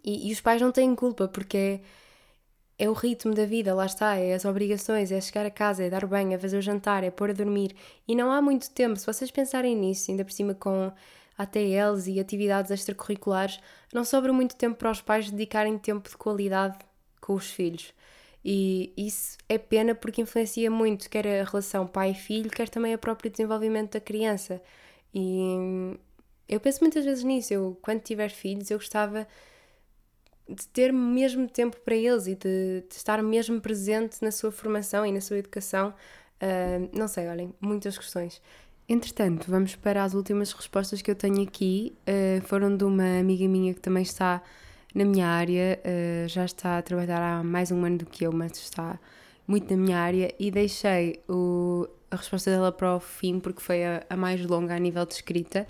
[0.05, 1.81] e, e os pais não têm culpa porque
[2.79, 5.85] é, é o ritmo da vida, lá está, é as obrigações, é chegar a casa,
[5.85, 7.75] é dar banho, é fazer o jantar, é pôr a dormir.
[8.07, 10.93] E não há muito tempo, se vocês pensarem nisso, ainda por cima com
[11.37, 13.61] ATLs e atividades extracurriculares,
[13.93, 16.79] não sobra muito tempo para os pais dedicarem tempo de qualidade
[17.21, 17.93] com os filhos.
[18.45, 23.31] E isso é pena porque influencia muito, quer a relação pai-filho, quer também o próprio
[23.31, 24.63] desenvolvimento da criança.
[25.13, 25.99] E
[26.49, 27.53] eu penso muitas vezes nisso.
[27.53, 29.27] Eu, quando tiver filhos, eu gostava
[30.49, 35.05] de ter mesmo tempo para eles e de, de estar mesmo presente na sua formação
[35.05, 35.93] e na sua educação.
[36.37, 38.41] Uh, não sei, olhem, muitas questões.
[38.89, 41.93] Entretanto, vamos para as últimas respostas que eu tenho aqui.
[42.07, 44.41] Uh, foram de uma amiga minha que também está
[44.95, 48.33] na minha área, uh, já está a trabalhar há mais um ano do que eu,
[48.33, 48.99] mas está
[49.47, 53.85] muito na minha área e deixei o, a resposta dela para o fim porque foi
[53.85, 55.67] a, a, mais longa a nível de escrita.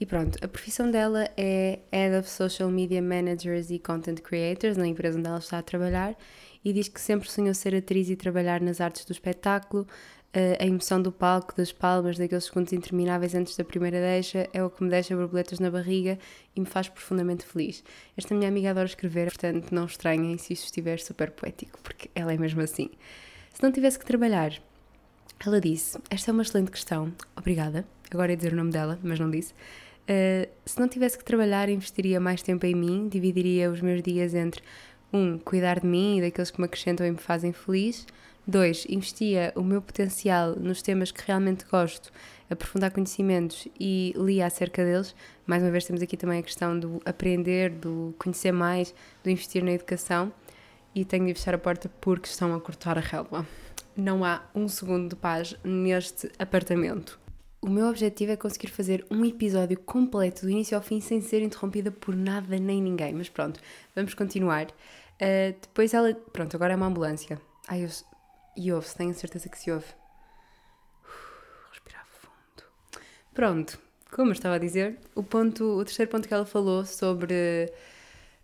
[0.00, 4.86] E pronto, a profissão dela é Head of Social Media Managers e Content Creators, na
[4.86, 6.16] empresa onde ela está a trabalhar,
[6.64, 9.86] e diz que sempre sonhou ser atriz e trabalhar nas artes do espetáculo.
[10.60, 14.68] A emoção do palco, das palmas, daqueles segundos intermináveis antes da primeira deixa, é o
[14.68, 16.18] que me deixa borboletas na barriga
[16.54, 17.82] e me faz profundamente feliz.
[18.16, 22.32] Esta minha amiga adora escrever, portanto não estranhem se isto estiver super poético, porque ela
[22.32, 22.90] é mesmo assim.
[23.54, 24.52] Se não tivesse que trabalhar,
[25.44, 27.86] ela disse: Esta é uma excelente questão, obrigada.
[28.10, 29.52] Agora ia dizer o nome dela, mas não disse.
[29.52, 34.34] Uh, se não tivesse que trabalhar, investiria mais tempo em mim, dividiria os meus dias
[34.34, 34.62] entre
[35.12, 38.06] um, cuidar de mim e daqueles que me acrescentam e me fazem feliz.
[38.50, 42.10] Dois, investia o meu potencial nos temas que realmente gosto,
[42.48, 45.14] aprofundar conhecimentos e lia acerca deles.
[45.46, 49.62] Mais uma vez temos aqui também a questão do aprender, do conhecer mais, do investir
[49.62, 50.32] na educação.
[50.94, 53.46] E tenho de fechar a porta porque estão a cortar a relva.
[53.94, 57.20] Não há um segundo de paz neste apartamento.
[57.60, 61.42] O meu objetivo é conseguir fazer um episódio completo do início ao fim sem ser
[61.42, 63.12] interrompida por nada nem ninguém.
[63.12, 63.60] Mas pronto,
[63.94, 64.68] vamos continuar.
[65.20, 66.14] Uh, depois ela.
[66.32, 67.38] Pronto, agora é uma ambulância.
[67.68, 67.90] Ai, eu...
[68.60, 69.86] E ouve-se, tenho certeza que se ouve.
[71.04, 72.66] Uh, respirar fundo.
[73.32, 73.78] Pronto,
[74.10, 77.72] como eu estava a dizer, o, ponto, o terceiro ponto que ela falou sobre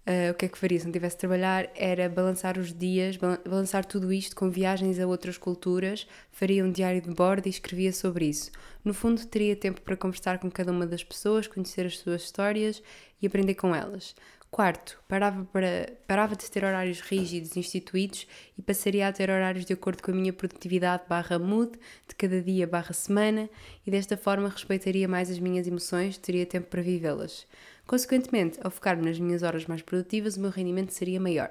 [0.06, 3.16] uh, o que é que faria se não tivesse de trabalhar era balançar os dias,
[3.44, 7.92] balançar tudo isto com viagens a outras culturas, faria um diário de bordo e escrevia
[7.92, 8.52] sobre isso.
[8.84, 12.80] No fundo, teria tempo para conversar com cada uma das pessoas, conhecer as suas histórias
[13.20, 14.14] e aprender com elas.
[14.54, 18.24] Quarto, parava, para, parava de ter horários rígidos instituídos
[18.56, 21.72] e passaria a ter horários de acordo com a minha produtividade barra mood
[22.06, 23.50] de cada dia barra semana
[23.84, 27.48] e desta forma respeitaria mais as minhas emoções, teria tempo para vivê-las.
[27.84, 31.50] Consequentemente, ao focar-me nas minhas horas mais produtivas, o meu rendimento seria maior.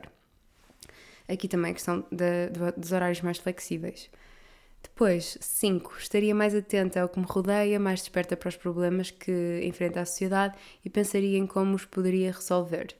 [1.28, 2.06] Aqui também a questão
[2.78, 4.10] dos horários mais flexíveis.
[4.84, 5.96] Depois, 5.
[5.98, 10.06] Estaria mais atenta ao que me rodeia, mais desperta para os problemas que enfrenta a
[10.06, 10.56] sociedade
[10.86, 12.96] e pensaria em como os poderia resolver.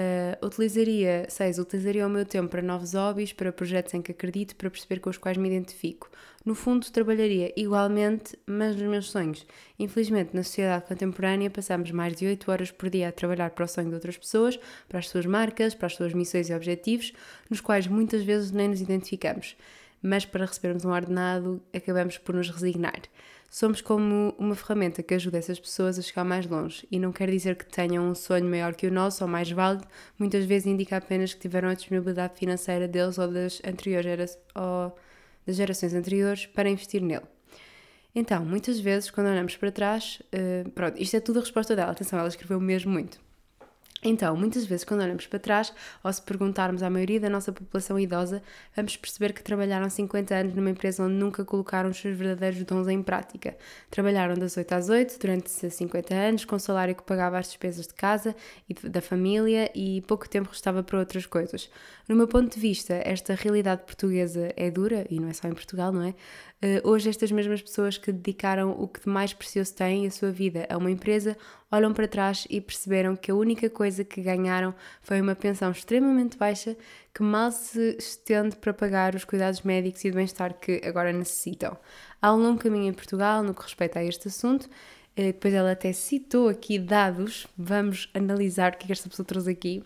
[0.00, 1.58] Uh, utilizaria, 6.
[1.58, 5.10] Utilizaria o meu tempo para novos hobbies, para projetos em que acredito, para perceber com
[5.10, 6.10] os quais me identifico.
[6.42, 9.46] No fundo, trabalharia igualmente, mas nos meus sonhos.
[9.78, 13.68] Infelizmente, na sociedade contemporânea, passamos mais de 8 horas por dia a trabalhar para o
[13.68, 14.58] sonho de outras pessoas,
[14.88, 17.12] para as suas marcas, para as suas missões e objetivos,
[17.50, 19.54] nos quais muitas vezes nem nos identificamos.
[20.02, 23.02] Mas para recebermos um ordenado, acabamos por nos resignar.
[23.50, 27.28] Somos como uma ferramenta que ajuda essas pessoas a chegar mais longe e não quer
[27.28, 29.84] dizer que tenham um sonho maior que o nosso ou mais válido,
[30.16, 34.96] muitas vezes indica apenas que tiveram a disponibilidade financeira deles ou das, anteriores, ou
[35.44, 37.26] das gerações anteriores para investir nele.
[38.14, 41.90] Então, muitas vezes, quando olhamos para trás, uh, pronto, isto é tudo a resposta dela,
[41.90, 43.20] atenção, ela escreveu mesmo muito.
[44.02, 45.72] Então, muitas vezes, quando olhamos para trás,
[46.02, 48.42] ou se perguntarmos à maioria da nossa população idosa,
[48.74, 52.88] vamos perceber que trabalharam 50 anos numa empresa onde nunca colocaram os seus verdadeiros dons
[52.88, 53.56] em prática.
[53.90, 57.92] Trabalharam das 8 às 8 durante 50 anos, com salário que pagava as despesas de
[57.92, 58.34] casa
[58.66, 61.68] e da família, e pouco tempo restava para outras coisas.
[62.08, 65.52] No meu ponto de vista, esta realidade portuguesa é dura, e não é só em
[65.52, 66.14] Portugal, não é?
[66.62, 70.30] Uh, hoje, estas mesmas pessoas que dedicaram o que de mais precioso têm, a sua
[70.30, 71.36] vida, a uma empresa,
[71.70, 76.36] olham para trás e perceberam que a única coisa que ganharam foi uma pensão extremamente
[76.36, 76.76] baixa
[77.14, 81.76] que mal se estende para pagar os cuidados médicos e de bem-estar que agora necessitam.
[82.20, 84.64] Há um longo caminho em Portugal no que respeita a este assunto.
[85.16, 89.50] Uh, depois ela até citou aqui dados, vamos analisar o que é esta pessoa trouxe
[89.50, 89.82] aqui.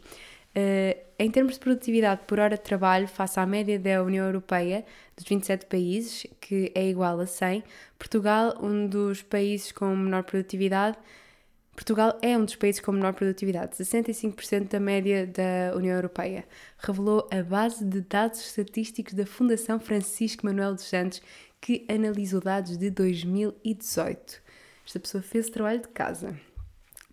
[0.57, 4.85] Uh, em termos de produtividade por hora de trabalho, face à média da União Europeia,
[5.16, 7.62] dos 27 países, que é igual a 100,
[7.99, 10.97] Portugal, um dos países com menor produtividade,
[11.75, 16.45] Portugal é um dos países com menor produtividade, 65% da média da União Europeia,
[16.79, 21.20] revelou a base de dados estatísticos da Fundação Francisco Manuel dos Santos,
[21.61, 24.41] que analisou dados de 2018.
[24.87, 26.39] Esta pessoa fez o trabalho de casa.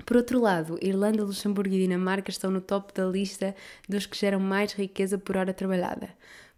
[0.06, 3.56] Por outro lado, Irlanda, Luxemburgo e Dinamarca estão no top da lista
[3.88, 6.10] dos que geram mais riqueza por hora trabalhada.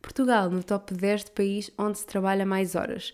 [0.01, 3.13] Portugal, no top 10 de país onde se trabalha mais horas.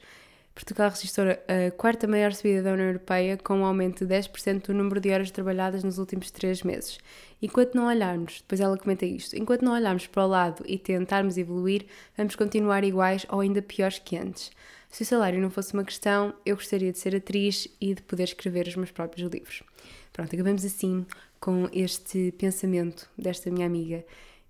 [0.60, 4.74] Portugal registrou a quarta maior subida da União Europeia, com um aumento de 10% do
[4.74, 6.98] número de horas trabalhadas nos últimos três meses.
[7.42, 11.38] Enquanto não olharmos, depois ela comenta isto, enquanto não olharmos para o lado e tentarmos
[11.38, 11.86] evoluir,
[12.18, 14.52] vamos continuar iguais ou ainda piores que antes.
[14.90, 18.24] Se o salário não fosse uma questão, eu gostaria de ser atriz e de poder
[18.24, 19.64] escrever os meus próprios livros.
[20.12, 21.06] Pronto, acabamos assim
[21.40, 24.04] com este pensamento desta minha amiga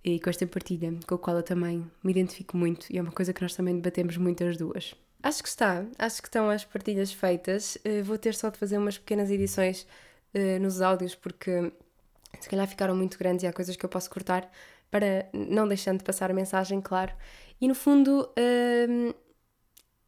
[0.04, 3.12] e com esta partilha, com a qual eu também me identifico muito e é uma
[3.12, 4.96] coisa que nós também debatemos muito as duas.
[5.22, 7.78] Acho que está, acho que estão as partilhas feitas.
[7.78, 9.86] Uh, vou ter só de fazer umas pequenas edições
[10.34, 11.72] uh, nos áudios porque
[12.40, 14.50] se calhar ficaram muito grandes e há coisas que eu posso cortar
[14.90, 17.14] para não deixando de passar a mensagem, claro.
[17.60, 19.16] E no fundo, uh,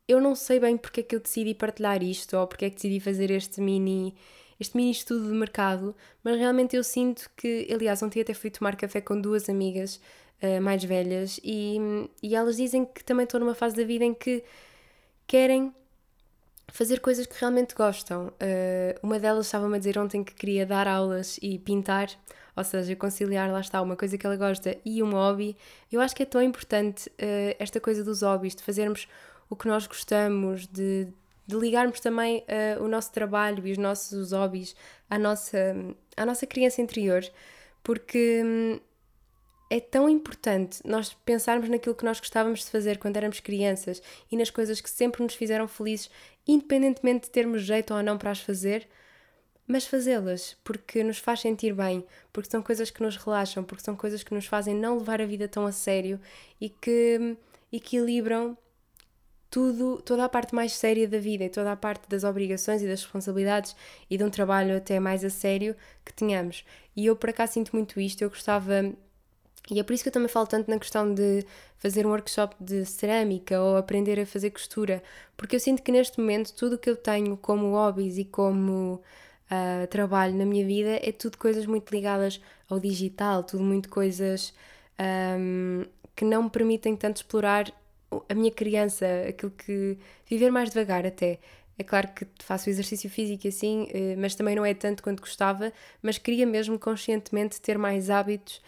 [0.07, 2.76] eu não sei bem porque é que eu decidi partilhar isto ou porque é que
[2.76, 4.16] decidi fazer este mini
[4.59, 8.76] este mini estudo de mercado, mas realmente eu sinto que, aliás, ontem até fui tomar
[8.76, 9.99] café com duas amigas
[10.41, 11.78] uh, mais velhas e,
[12.22, 14.43] e elas dizem que também estão numa fase da vida em que
[15.32, 15.74] querem
[16.68, 18.28] fazer coisas que realmente gostam.
[18.28, 22.10] Uh, uma delas estava-me a dizer ontem que queria dar aulas e pintar,
[22.54, 25.56] ou seja, conciliar, lá está, uma coisa que ela gosta e um hobby.
[25.90, 29.08] Eu acho que é tão importante uh, esta coisa dos hobbies, de fazermos
[29.50, 31.08] o que nós gostamos, de,
[31.48, 34.76] de ligarmos também uh, o nosso trabalho e os nossos hobbies
[35.10, 35.58] à nossa,
[36.18, 37.24] à nossa criança interior,
[37.82, 38.82] porque.
[39.74, 44.36] É tão importante nós pensarmos naquilo que nós gostávamos de fazer quando éramos crianças e
[44.36, 46.11] nas coisas que sempre nos fizeram felizes,
[46.45, 48.86] independentemente de termos jeito ou não para as fazer,
[49.65, 53.95] mas fazê-las porque nos faz sentir bem, porque são coisas que nos relaxam, porque são
[53.95, 56.19] coisas que nos fazem não levar a vida tão a sério
[56.59, 57.38] e que
[57.72, 58.57] equilibram
[59.49, 62.88] tudo, toda a parte mais séria da vida e toda a parte das obrigações e
[62.88, 63.74] das responsabilidades
[64.09, 66.65] e de um trabalho até mais a sério que tenhamos.
[66.93, 68.93] E eu por acaso sinto muito isto, eu gostava
[69.70, 71.45] e é por isso que eu também falo tanto na questão de
[71.78, 75.03] fazer um workshop de cerâmica ou aprender a fazer costura,
[75.38, 79.01] porque eu sinto que neste momento tudo o que eu tenho como hobbies e como
[79.51, 84.53] uh, trabalho na minha vida é tudo coisas muito ligadas ao digital, tudo muito coisas
[84.99, 85.86] um,
[86.16, 87.72] que não me permitem tanto explorar
[88.28, 89.97] a minha criança, aquilo que.
[90.30, 91.39] viver mais devagar até.
[91.78, 95.74] É claro que faço exercício físico assim, eh, mas também não é tanto quanto gostava,
[96.01, 98.62] mas queria mesmo conscientemente ter mais hábitos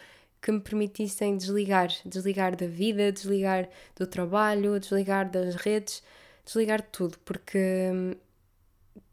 [0.43, 6.03] que me permitissem desligar, desligar da vida, desligar do trabalho, desligar das redes,
[6.45, 7.57] desligar de tudo, porque
[7.93, 8.13] hum,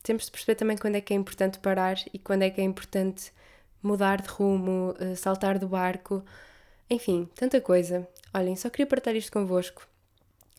[0.02, 2.64] temos de perceber também quando é que é importante parar e quando é que é
[2.64, 3.32] importante
[3.80, 6.24] mudar de rumo, eh, saltar do barco,
[6.90, 8.08] enfim, tanta coisa.
[8.34, 9.86] Olhem, só queria partilhar isto convosco.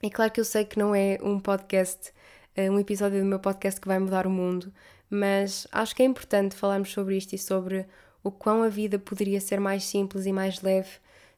[0.01, 2.13] É claro que eu sei que não é um podcast,
[2.55, 4.73] eh, um episódio do meu podcast que vai mudar o mundo,
[5.09, 7.85] mas acho que é importante falarmos sobre isto e sobre
[8.23, 10.89] o quão a vida poderia ser mais simples e mais leve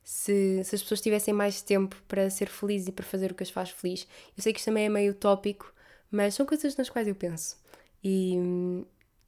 [0.04, 3.44] se, se as pessoas tivessem mais tempo para ser felizes e para fazer o que
[3.44, 4.08] as faz feliz.
[4.36, 5.74] Eu sei que isto também é meio utópico,
[6.12, 7.58] mas são coisas nas quais eu penso.
[8.04, 8.36] E,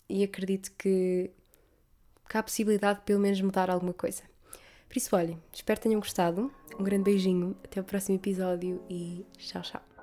[0.09, 1.31] e acredito que,
[2.29, 4.23] que há a possibilidade de pelo menos mudar alguma coisa.
[4.87, 6.51] Por isso, olhem, espero que tenham gostado.
[6.79, 9.94] Um grande beijinho, até o próximo episódio e tchau, tchau.